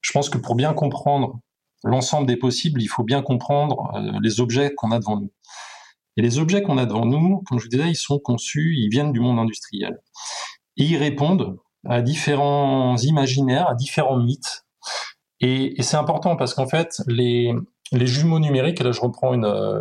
[0.00, 1.38] Je pense que pour bien comprendre
[1.84, 5.30] l'ensemble des possibles, il faut bien comprendre euh, les objets qu'on a devant nous.
[6.16, 8.88] Et les objets qu'on a devant nous, comme je vous disais, ils sont conçus, ils
[8.88, 9.98] viennent du monde industriel.
[10.76, 14.64] Et ils répondent à différents imaginaires, à différents mythes.
[15.40, 17.52] Et, et c'est important parce qu'en fait, les,
[17.92, 19.80] les jumeaux numériques, et là je reprends une, euh,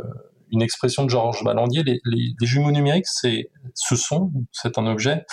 [0.54, 5.26] une expression de Georges Balandier, les, jumeaux numériques, c'est, ce sont, c'est un objet,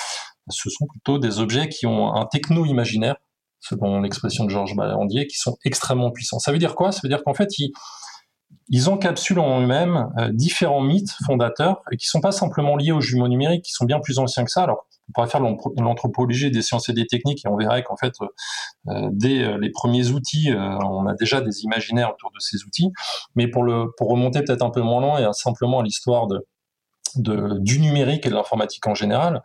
[0.49, 3.17] ce sont plutôt des objets qui ont un techno-imaginaire,
[3.61, 6.39] selon l'expression de Georges Balandier, qui sont extrêmement puissants.
[6.39, 6.91] Ça veut dire quoi?
[6.91, 12.07] Ça veut dire qu'en fait, ils, encapsulent en eux-mêmes euh, différents mythes fondateurs et qui
[12.07, 14.63] sont pas simplement liés aux jumeaux numériques, qui sont bien plus anciens que ça.
[14.63, 18.13] Alors, on pourrait faire l'anthropologie des sciences et des techniques et on verrait qu'en fait,
[18.89, 22.93] euh, dès euh, les premiers outils, on a déjà des imaginaires autour de ces outils.
[23.35, 27.59] Mais pour, le, pour remonter peut-être un peu moins loin et simplement à l'histoire de,
[27.59, 29.43] du numérique et de l'informatique en général,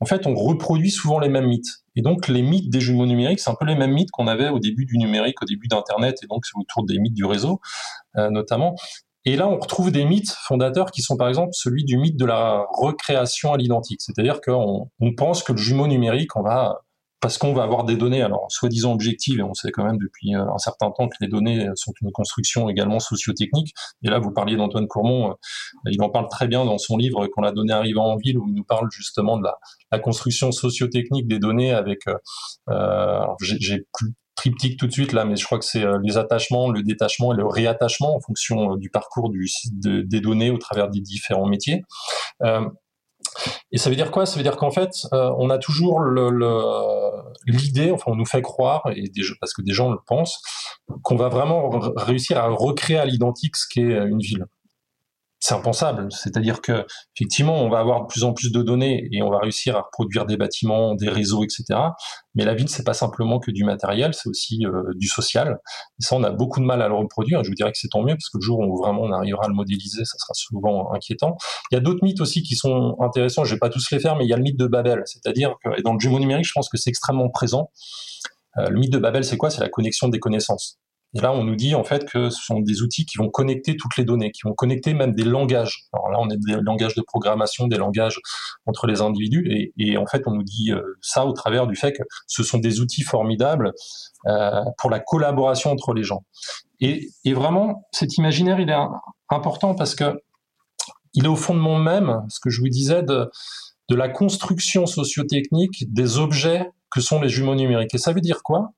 [0.00, 1.84] en fait, on reproduit souvent les mêmes mythes.
[1.94, 4.50] Et donc, les mythes des jumeaux numériques, c'est un peu les mêmes mythes qu'on avait
[4.50, 7.60] au début du numérique, au début d'Internet, et donc autour des mythes du réseau,
[8.18, 8.74] euh, notamment.
[9.26, 12.24] Et là, on retrouve des mythes fondateurs qui sont par exemple celui du mythe de
[12.24, 14.00] la recréation à l'identique.
[14.00, 16.80] C'est-à-dire qu'on on pense que le jumeau numérique, on va
[17.20, 20.36] parce qu'on va avoir des données, alors soi-disant objectives, et on sait quand même depuis
[20.36, 23.74] euh, un certain temps que les données sont une construction également sociotechnique.
[24.04, 27.26] Et là, vous parliez d'Antoine Courmont, euh, il en parle très bien dans son livre
[27.34, 29.56] Quand la donnée arrive en ville, où il nous parle justement de la,
[29.90, 32.00] la construction sociotechnique des données avec,
[32.68, 36.70] euh, j'ai plus triptyque tout de suite là, mais je crois que c'est les attachements,
[36.70, 41.46] le détachement et le réattachement en fonction du parcours des données au travers des différents
[41.46, 41.82] métiers.
[43.72, 44.24] Et ça veut dire quoi?
[44.24, 46.00] Ça veut dire qu'en fait, euh, on a toujours
[47.46, 50.40] l'idée, enfin on nous fait croire, et parce que des gens le pensent,
[51.02, 54.46] qu'on va vraiment réussir à recréer à l'identique ce qu'est une ville.
[55.38, 56.08] C'est impensable.
[56.10, 59.38] C'est-à-dire que effectivement, on va avoir de plus en plus de données et on va
[59.38, 61.78] réussir à reproduire des bâtiments, des réseaux, etc.
[62.34, 65.58] Mais la ville, c'est pas simplement que du matériel, c'est aussi euh, du social.
[66.00, 67.44] Et ça, on a beaucoup de mal à le reproduire.
[67.44, 69.44] Je vous dirais que c'est tant mieux parce que le jour où vraiment on arrivera
[69.44, 71.36] à le modéliser, ça sera souvent inquiétant.
[71.70, 73.44] Il y a d'autres mythes aussi qui sont intéressants.
[73.44, 75.02] Je vais pas tous les faire, mais il y a le mythe de Babel.
[75.04, 77.70] C'est-à-dire que et dans le jumeau numérique, je pense que c'est extrêmement présent.
[78.58, 79.50] Euh, le mythe de Babel, c'est quoi?
[79.50, 80.78] C'est la connexion des connaissances.
[81.14, 83.76] Et là, on nous dit en fait que ce sont des outils qui vont connecter
[83.76, 85.86] toutes les données, qui vont connecter même des langages.
[85.92, 88.18] Alors là, on est des langages de programmation, des langages
[88.66, 91.92] entre les individus, et, en fait, on nous dit euh, ça au travers du fait
[91.92, 93.72] que ce sont des outils formidables
[94.26, 96.24] euh, pour la collaboration entre les gens.
[96.80, 98.76] Et, vraiment, cet imaginaire, il est
[99.30, 100.20] important parce que
[101.14, 103.30] il est au fondement même, ce que je vous disais, de,
[103.88, 107.94] de la construction sociotechnique des objets que sont les jumeaux numériques.
[107.94, 108.72] Et ça veut dire quoi?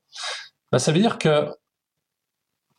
[0.70, 1.48] Bah, Ça veut dire que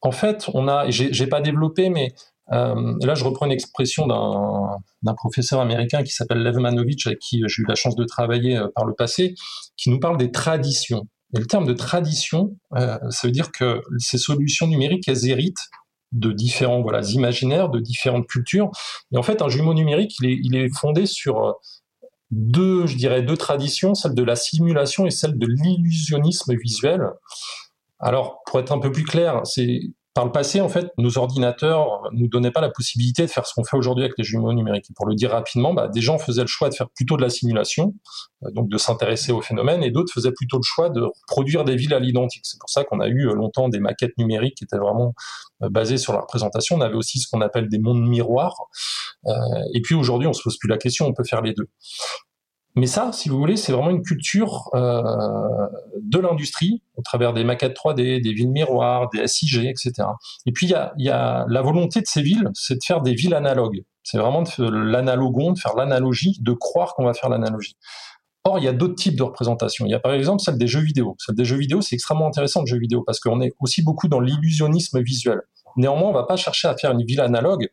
[0.02, 2.14] en fait, on a, j'ai pas développé, mais
[2.52, 7.44] euh, là, je reprends une expression d'un professeur américain qui s'appelle Lev Manovich, avec qui
[7.48, 9.36] j'ai eu la chance de travailler euh, par le passé,
[9.78, 11.08] qui nous parle des traditions.
[11.36, 15.68] Et le terme de tradition, euh, ça veut dire que ces solutions numériques, elles héritent
[16.12, 18.72] de différents voilà, imaginaires, de différentes cultures.
[19.12, 21.56] Et en fait, un jumeau numérique, il est, il est fondé sur
[22.32, 27.02] deux, je dirais, deux traditions, celle de la simulation et celle de l'illusionnisme visuel.
[28.00, 29.82] Alors, pour être un peu plus clair, c'est
[30.16, 33.54] par le passé, en fait, nos ordinateurs nous donnaient pas la possibilité de faire ce
[33.54, 34.90] qu'on fait aujourd'hui avec les jumeaux numériques.
[34.90, 37.22] Et pour le dire rapidement, bah, des gens faisaient le choix de faire plutôt de
[37.22, 37.94] la simulation,
[38.44, 41.76] euh, donc de s'intéresser au phénomène, et d'autres faisaient plutôt le choix de produire des
[41.76, 42.42] villes à l'identique.
[42.44, 45.14] C'est pour ça qu'on a eu euh, longtemps des maquettes numériques qui étaient vraiment
[45.64, 46.78] euh, basées sur la représentation.
[46.78, 48.56] On avait aussi ce qu'on appelle des mondes miroirs.
[49.74, 51.70] et puis aujourd'hui, on se pose plus la question, on peut faire les deux.
[52.76, 55.02] Mais ça, si vous voulez, c'est vraiment une culture euh,
[56.02, 59.92] de l'industrie, au travers des maquettes 3D, des villes miroirs, des SIG, etc.
[60.46, 63.34] Et puis, il y a, la volonté de ces villes, c'est de faire des villes
[63.34, 63.84] analogues.
[64.04, 67.76] C'est vraiment l'analogon, de faire l'analogie, de croire qu'on va faire l'analogie.
[68.46, 69.86] Or, il y a d'autres types de représentations.
[69.86, 71.16] Il y a par exemple celle des jeux vidéo.
[71.20, 74.08] Celle des jeux vidéo, c'est extrêmement intéressant, le jeu vidéo, parce qu'on est aussi beaucoup
[74.08, 75.42] dans l'illusionnisme visuel.
[75.76, 77.68] Néanmoins, on ne va pas chercher à faire une ville analogue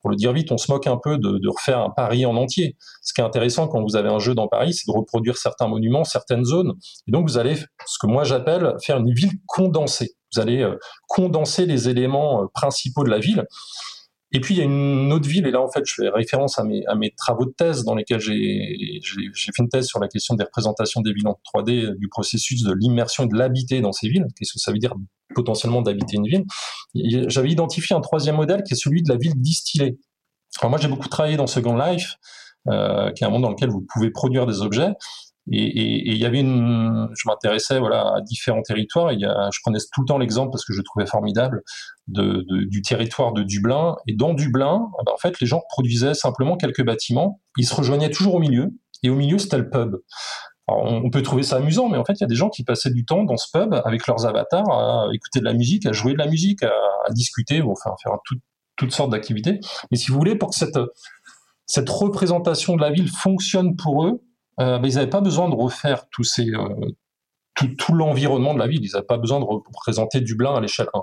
[0.00, 2.76] pour le dire vite, on se moque un peu de, refaire un Paris en entier.
[3.02, 5.68] Ce qui est intéressant quand vous avez un jeu dans Paris, c'est de reproduire certains
[5.68, 6.72] monuments, certaines zones.
[7.06, 10.10] Et donc, vous allez, ce que moi j'appelle, faire une ville condensée.
[10.34, 10.76] Vous allez euh,
[11.08, 13.46] condenser les éléments euh, principaux de la ville.
[14.32, 16.58] Et puis il y a une autre ville, et là en fait je fais référence
[16.58, 20.06] à mes, à mes travaux de thèse dans lesquels j'ai fait une thèse sur la
[20.06, 23.92] question des représentations des villes en 3D, du processus de l'immersion et de l'habiter dans
[23.92, 24.26] ces villes.
[24.36, 24.94] Qu'est-ce que ça veut dire
[25.34, 26.44] potentiellement d'habiter une ville?
[27.28, 29.98] J'avais identifié un troisième modèle qui est celui de la ville distillée.
[30.60, 32.14] Alors moi j'ai beaucoup travaillé dans Second Life,
[32.68, 34.90] euh, qui est un monde dans lequel vous pouvez produire des objets.
[35.50, 39.12] Et il y avait une, je m'intéressais voilà à différents territoires.
[39.12, 41.62] Il y a, je prenais tout le temps l'exemple parce que je trouvais formidable
[42.08, 43.96] de, du territoire de Dublin.
[44.06, 47.40] Et dans Dublin, eh ben, en fait, les gens produisaient simplement quelques bâtiments.
[47.56, 48.70] Ils se rejoignaient toujours au milieu.
[49.02, 49.96] Et au milieu, c'était le pub.
[50.68, 52.62] Alors, on, peut trouver ça amusant, mais en fait, il y a des gens qui
[52.62, 55.92] passaient du temps dans ce pub avec leurs avatars à écouter de la musique, à
[55.92, 56.70] jouer de la musique, à,
[57.10, 58.12] discuter, ou enfin faire
[58.76, 59.58] toutes sortes d'activités.
[59.90, 60.78] Mais si vous voulez, pour que cette
[61.70, 64.24] cette représentation de la ville fonctionne pour eux,
[64.60, 66.90] euh, ils n'avaient pas besoin de refaire tous ces, euh,
[67.54, 68.84] tout, l'environnement de la ville.
[68.84, 71.00] Ils n'avaient pas besoin de représenter Dublin à l'échelle 1.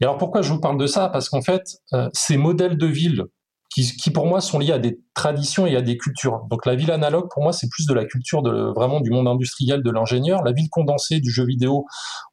[0.00, 1.08] Et alors pourquoi je vous parle de ça?
[1.08, 1.62] Parce qu'en fait,
[1.92, 3.24] euh, ces modèles de ville
[3.72, 6.40] qui, pour moi sont liés à des traditions et à des cultures.
[6.50, 9.28] Donc la ville analogue, pour moi, c'est plus de la culture de vraiment du monde
[9.28, 10.42] industriel de l'ingénieur.
[10.42, 11.86] La ville condensée du jeu vidéo,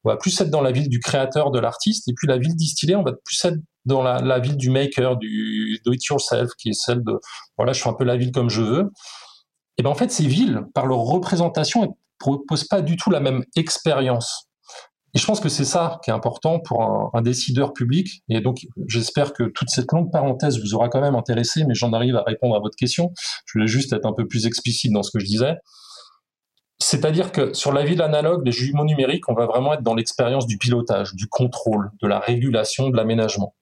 [0.04, 2.08] on va plus être dans la ville du créateur, de l'artiste.
[2.08, 5.80] Et puis la ville distillée, on va plus être dans la ville du maker, du
[5.86, 7.20] do it yourself, qui est celle de
[7.56, 8.92] voilà, je fais un peu la ville comme je veux.
[9.78, 11.88] Et ben en fait, ces villes, par leur représentation, ne
[12.20, 14.48] proposent pas du tout la même expérience.
[15.14, 18.22] Et je pense que c'est ça qui est important pour un, décideur public.
[18.30, 21.94] Et donc, j'espère que toute cette longue parenthèse vous aura quand même intéressé, mais j'en
[21.94, 23.14] arrive à répondre à votre question.
[23.46, 25.56] Je voulais juste être un peu plus explicite dans ce que je disais.
[26.80, 30.46] C'est-à-dire que sur la ville analogue, les jumeaux numériques, on va vraiment être dans l'expérience
[30.46, 33.56] du pilotage, du contrôle, de la régulation, de l'aménagement.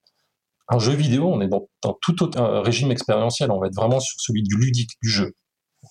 [0.67, 3.99] Un jeu vidéo, on est dans, dans tout autre régime expérientiel, on va être vraiment
[3.99, 5.35] sur celui du ludique, du jeu.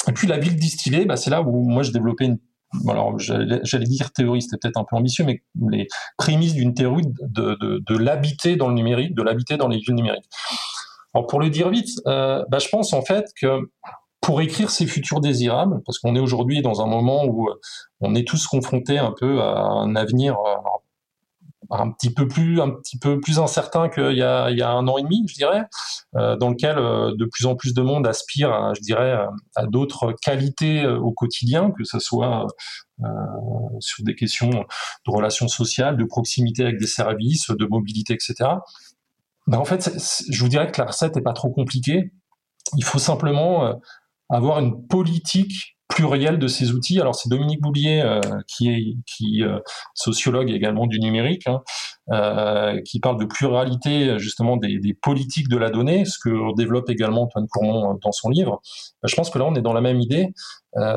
[0.08, 2.38] Et puis la ville distillée, bah, c'est là où moi je développais une
[2.88, 7.96] alors j'allais dire théorie, c'était peut-être un peu ambitieux, mais les prémices d'une théorie de,
[7.96, 10.28] l'habiter dans le numérique, de l'habiter dans les villes numériques.
[11.14, 13.70] Alors pour le dire vite, euh, bah, je pense en fait que
[14.20, 17.48] pour écrire ces futurs désirables, parce qu'on est aujourd'hui dans un moment où
[18.00, 20.36] on est tous confrontés un peu à un avenir,
[21.80, 25.02] un petit peu plus un petit peu plus incertain qu'il y a, un an et
[25.02, 25.64] demi, je dirais,
[26.16, 29.16] euh, dans lequel euh, de plus en plus de monde aspire, à, je dirais,
[29.56, 32.46] à, d'autres qualités euh, au quotidien, que ce soit
[33.02, 33.06] euh,
[33.80, 38.34] sur des questions de relations sociales, de proximité avec des services, de mobilité, etc.
[39.48, 39.90] ben En fait,
[40.30, 42.12] je vous dirais que la recette n'est pas trop compliquée.
[42.76, 43.74] Il faut simplement euh,
[44.28, 47.00] avoir une politique plurielle de ces outils.
[47.00, 49.58] Alors c'est Dominique Boulier euh, qui est euh,
[49.94, 51.62] sociologue également du numérique, hein,
[52.10, 57.22] euh, qui parle de pluralité justement des, politiques de la donnée, ce que développe également
[57.24, 58.60] Antoine Courmont dans son livre.
[59.02, 60.28] Je pense que là on est dans la même idée,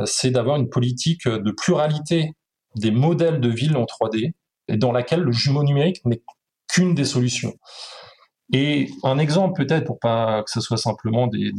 [0.06, 2.34] c'est d'avoir une politique de pluralité
[2.76, 4.34] des modèles de ville en 3D
[4.68, 6.22] et dans laquelle le jumeau numérique n'est
[6.68, 7.54] qu'une des solutions.
[8.54, 11.52] Et un exemple peut-être pour pas que ce soit simplement des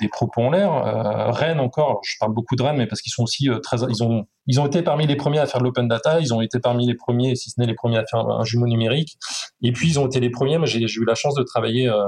[0.00, 0.72] des propos en l'air.
[0.72, 3.78] Euh, Rennes encore, je parle beaucoup de Rennes, mais parce qu'ils sont aussi euh, très,
[3.88, 6.40] ils ont, ils ont été parmi les premiers à faire de l'open data, ils ont
[6.40, 9.16] été parmi les premiers, si ce n'est les premiers à faire un jumeau numérique.
[9.62, 10.58] Et puis ils ont été les premiers.
[10.58, 12.02] Moi, j'ai eu la chance de travailler euh,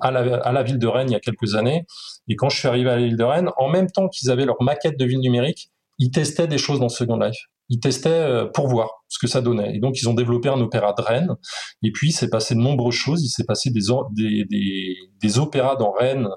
[0.00, 1.84] à la, à la, ville de Rennes il y a quelques années.
[2.28, 4.46] Et quand je suis arrivé à la ville de Rennes, en même temps qu'ils avaient
[4.46, 7.38] leur maquette de ville numérique, ils testaient des choses dans Second Life
[7.68, 9.74] ils testaient euh, pour voir ce que ça donnait.
[9.76, 11.34] Et donc, ils ont développé un opéra de Rennes.
[11.82, 13.24] Et puis, il s'est passé de nombreuses choses.
[13.24, 16.28] Il s'est passé des, opéras dans Rennes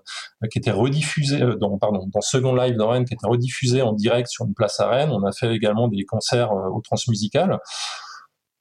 [0.43, 3.81] euh, qui étaient rediffusés, euh, dans, pardon, dans Second Live dans Rennes, qui étaient rediffusés
[3.81, 5.11] en direct sur une place à Rennes.
[5.11, 7.59] On a fait également des concerts au transmusical.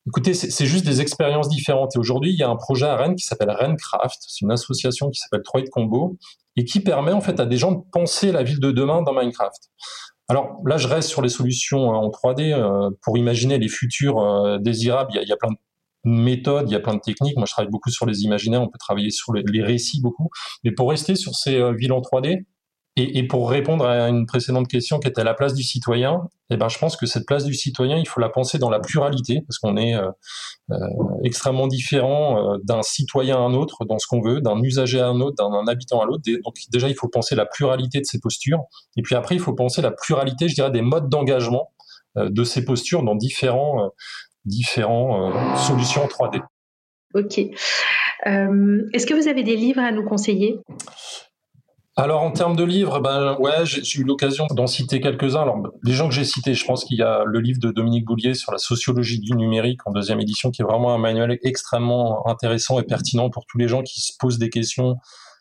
[0.07, 1.95] Écoutez, c'est juste des expériences différentes.
[1.95, 4.17] Et aujourd'hui, il y a un projet à Rennes qui s'appelle Rennescraft.
[4.27, 6.17] C'est une association qui s'appelle 3 Combo
[6.57, 9.13] et qui permet en fait à des gens de penser la ville de demain dans
[9.13, 9.69] Minecraft.
[10.29, 14.21] Alors là, je reste sur les solutions euh, en 3D euh, pour imaginer les futurs
[14.21, 15.11] euh, désirables.
[15.15, 15.57] Il y, a, plein de
[16.05, 17.37] méthodes, il y a plein de techniques.
[17.37, 18.63] Moi, je travaille beaucoup sur les imaginaires.
[18.63, 20.29] On peut travailler sur les, récits beaucoup.
[20.65, 22.45] Mais pour rester sur ces villes en 3D,
[22.99, 26.69] et, pour répondre à une précédente question qui était la place du citoyen, eh ben,
[26.69, 29.59] je pense que cette place du citoyen, il faut la penser dans la pluralité, parce
[29.59, 30.09] qu'on est euh,
[30.71, 30.77] euh,
[31.23, 35.07] extrêmement différent euh, d'un citoyen à un autre dans ce qu'on veut, d'un usager à
[35.09, 36.23] un autre, d'un habitant à l'autre.
[36.45, 38.61] Donc déjà, il faut penser la pluralité de ces postures,
[38.97, 41.71] et puis après, il faut penser la pluralité, je dirais, des modes d'engagement
[42.17, 43.91] de ces postures dans différents,
[44.45, 46.43] différents solutions 3D.
[47.15, 47.39] Ok.
[47.39, 50.59] Est-ce que vous avez des livres à nous conseiller?
[51.99, 55.43] Alors en termes de livres, ben ouais, j'ai eu l'occasion d'en citer quelques-uns.
[55.43, 58.05] Alors les gens que j'ai cités, je pense qu'il y a le livre de Dominique
[58.05, 62.25] Boulier sur la sociologie du numérique en deuxième édition, qui est vraiment un manuel extrêmement
[62.29, 64.99] intéressant et pertinent pour tous les gens qui se posent des questions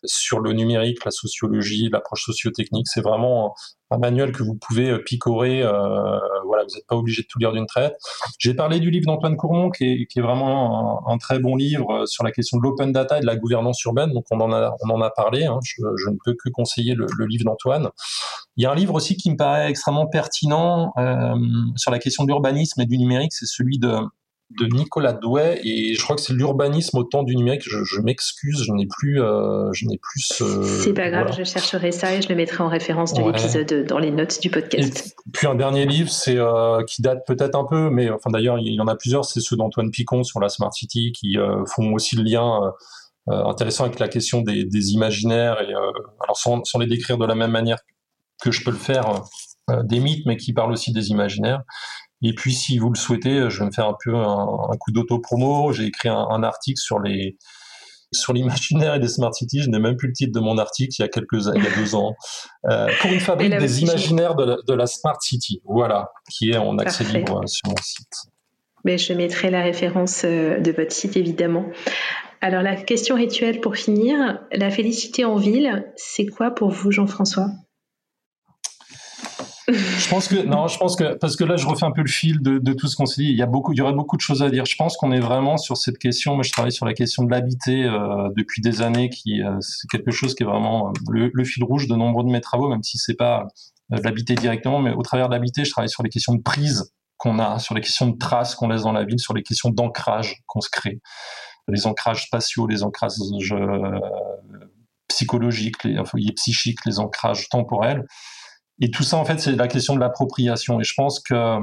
[0.08, 2.88] sur le numérique, la sociologie, l'approche sociotechnique.
[2.88, 3.54] C'est vraiment
[3.92, 5.64] un manuel que vous pouvez euh, picorer.
[5.64, 7.96] Euh, voilà, vous n'êtes pas obligé de tout lire d'une traite.
[8.40, 12.24] J'ai parlé du livre d'Antoine Courmont, qui est, vraiment un, très bon livre euh, sur
[12.24, 14.12] la question de l'open data et de la gouvernance urbaine.
[14.14, 15.46] Donc on en a, on en a parlé.
[15.46, 15.60] Hein.
[15.64, 17.90] Je, ne peux que conseiller le, livre d'Antoine.
[18.56, 20.92] Il y a un livre aussi qui me paraît extrêmement pertinent
[21.76, 23.34] sur la question de l'urbanisme et du numérique.
[23.34, 23.94] C'est celui de
[24.52, 27.64] de Nicolas Douai et je crois que c'est l'urbanisme au temps du numérique.
[27.66, 30.22] Je, m'excuse, je n'ai plus, euh, je n'ai plus.
[30.22, 34.00] c'est pas grave, je chercherai ça et je le mettrai en référence de l'épisode dans
[34.00, 35.16] les notes du podcast.
[35.34, 38.74] puis un dernier livre, c'est euh, qui date peut-être un peu, mais enfin d'ailleurs il
[38.74, 39.26] y en a plusieurs.
[39.26, 42.74] C'est ceux d'Antoine Picon sur la smart city qui euh, font aussi le lien.
[43.28, 45.74] intéressant avec la question des, des imaginaires et
[46.24, 47.80] alors sans, sans, les décrire de la même manière
[48.42, 49.24] que je peux le faire
[49.84, 51.62] des mythes mais qui parlent aussi des imaginaires
[52.24, 55.72] et puis, si vous le souhaitez, je vais me faire un peu un, coup d'auto-promo.
[55.72, 57.38] J'ai écrit un, article sur les
[58.14, 59.62] sur l'imaginaire et des smart cities.
[59.62, 61.68] Je n'ai même plus le titre de mon article il y a quelques il y
[61.68, 62.16] a deux ans
[62.70, 65.62] euh, pour une fabrique des imaginaires de la, smart city.
[65.66, 68.32] Voilà, qui est en accès libre euh, sur mon site.
[68.86, 71.66] Mais je mettrai la référence euh, de votre site évidemment.
[72.40, 77.50] Alors la question rituelle pour finir, la félicité en ville, c'est quoi pour vous Jean-François?
[79.70, 82.08] Je pense que non, je pense que parce que là je refais un peu le
[82.08, 83.30] fil de, tout ce qu'on s'est dit.
[83.30, 84.66] Il y a beaucoup, il y aurait beaucoup de choses à dire.
[84.66, 86.36] Je pense qu'on est vraiment sur cette question.
[86.36, 89.90] Moi, je travaille sur la question de l'habiter euh, depuis des années, qui euh, c'est
[89.90, 92.84] quelque chose qui est vraiment euh, le, fil rouge de nombreux de mes travaux, même
[92.84, 93.48] si c'est pas
[93.90, 97.40] l'habiter directement, mais au travers de l'habiter, je travaille sur les questions de prise qu'on
[97.40, 100.44] a, sur les questions de traces qu'on laisse dans la ville, sur les questions d'ancrage
[100.46, 101.00] qu'on se crée,
[101.68, 103.14] les ancrages spatiaux, les ancrages
[105.08, 108.06] psychologiques, les, les psychiques, les ancrages temporels.
[108.80, 110.80] Et tout ça, en fait, c'est la question de l'appropriation.
[110.80, 111.58] Et je pense que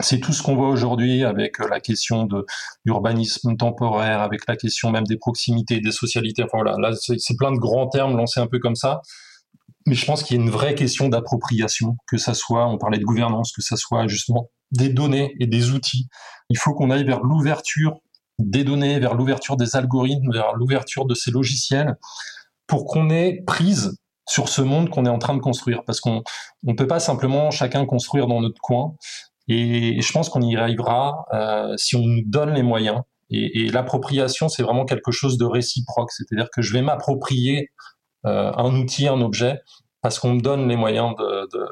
[0.00, 2.44] c'est tout ce qu'on voit aujourd'hui avec la question de
[2.84, 6.42] l'urbanisme temporaire, avec la question même des proximités, des socialités.
[6.42, 9.00] Enfin voilà, là, c'est plein de grands termes lancés un peu comme ça.
[9.86, 12.98] Mais je pense qu'il y a une vraie question d'appropriation, que ça soit, on parlait
[12.98, 16.08] de gouvernance, que ça soit justement des données et des outils.
[16.50, 18.00] Il faut qu'on aille vers l'ouverture
[18.38, 21.96] des données, vers l'ouverture des algorithmes, vers l'ouverture de ces logiciels,
[22.66, 23.96] pour qu'on ait prise
[24.28, 26.22] sur ce monde qu'on est en train de construire, parce qu'on
[26.62, 28.94] ne peut pas simplement chacun construire dans notre coin.
[29.48, 33.00] Et, je pense qu'on y arrivera euh, si on nous donne les moyens.
[33.30, 37.70] Et, l'appropriation, c'est vraiment quelque chose de réciproque, c'est-à-dire que je vais m'approprier
[38.26, 39.60] euh, un outil, un objet,
[40.02, 41.66] parce qu'on me donne les moyens de, de,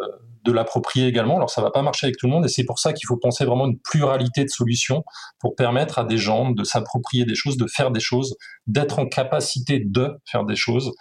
[0.47, 1.37] de l'approprier également.
[1.37, 3.17] Alors ça va pas marcher avec tout le monde et c'est pour ça qu'il faut
[3.17, 5.05] penser vraiment une pluralité de solutions
[5.41, 8.37] pour permettre à des gens de s'approprier des choses, de faire des choses,
[8.67, 10.93] d'être en capacité de faire des choses.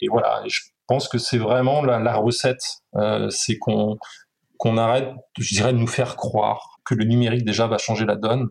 [0.00, 2.62] Et voilà, je pense que c'est vraiment la, la recette,
[2.96, 3.96] euh, c'est qu'on
[4.58, 8.16] qu'on arrête, je dirais, de nous faire croire que le numérique déjà va changer la
[8.16, 8.48] donne,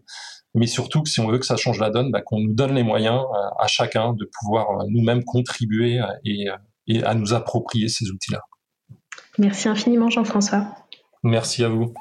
[0.54, 2.76] mais surtout que si on veut que ça change la donne, bah, qu'on nous donne
[2.76, 6.46] les moyens euh, à chacun de pouvoir euh, nous-mêmes contribuer et,
[6.88, 8.42] et à nous approprier ces outils-là.
[9.40, 10.68] Merci infiniment Jean-François.
[11.24, 11.92] Merci à vous.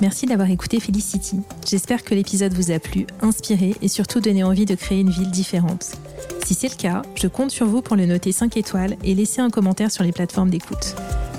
[0.00, 1.40] Merci d'avoir écouté Felicity.
[1.66, 5.30] J'espère que l'épisode vous a plu, inspiré et surtout donné envie de créer une ville
[5.30, 5.96] différente.
[6.44, 9.40] Si c'est le cas, je compte sur vous pour le noter 5 étoiles et laisser
[9.40, 10.94] un commentaire sur les plateformes d'écoute.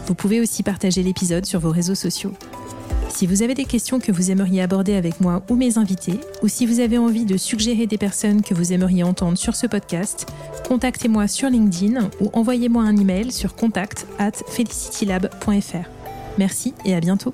[0.08, 2.34] Vous pouvez aussi partager l'épisode sur vos réseaux sociaux.
[3.10, 6.48] Si vous avez des questions que vous aimeriez aborder avec moi ou mes invités, ou
[6.48, 10.28] si vous avez envie de suggérer des personnes que vous aimeriez entendre sur ce podcast,
[10.68, 15.90] contactez-moi sur LinkedIn ou envoyez-moi un email sur contact at felicitylab.fr.
[16.38, 17.34] Merci et à bientôt.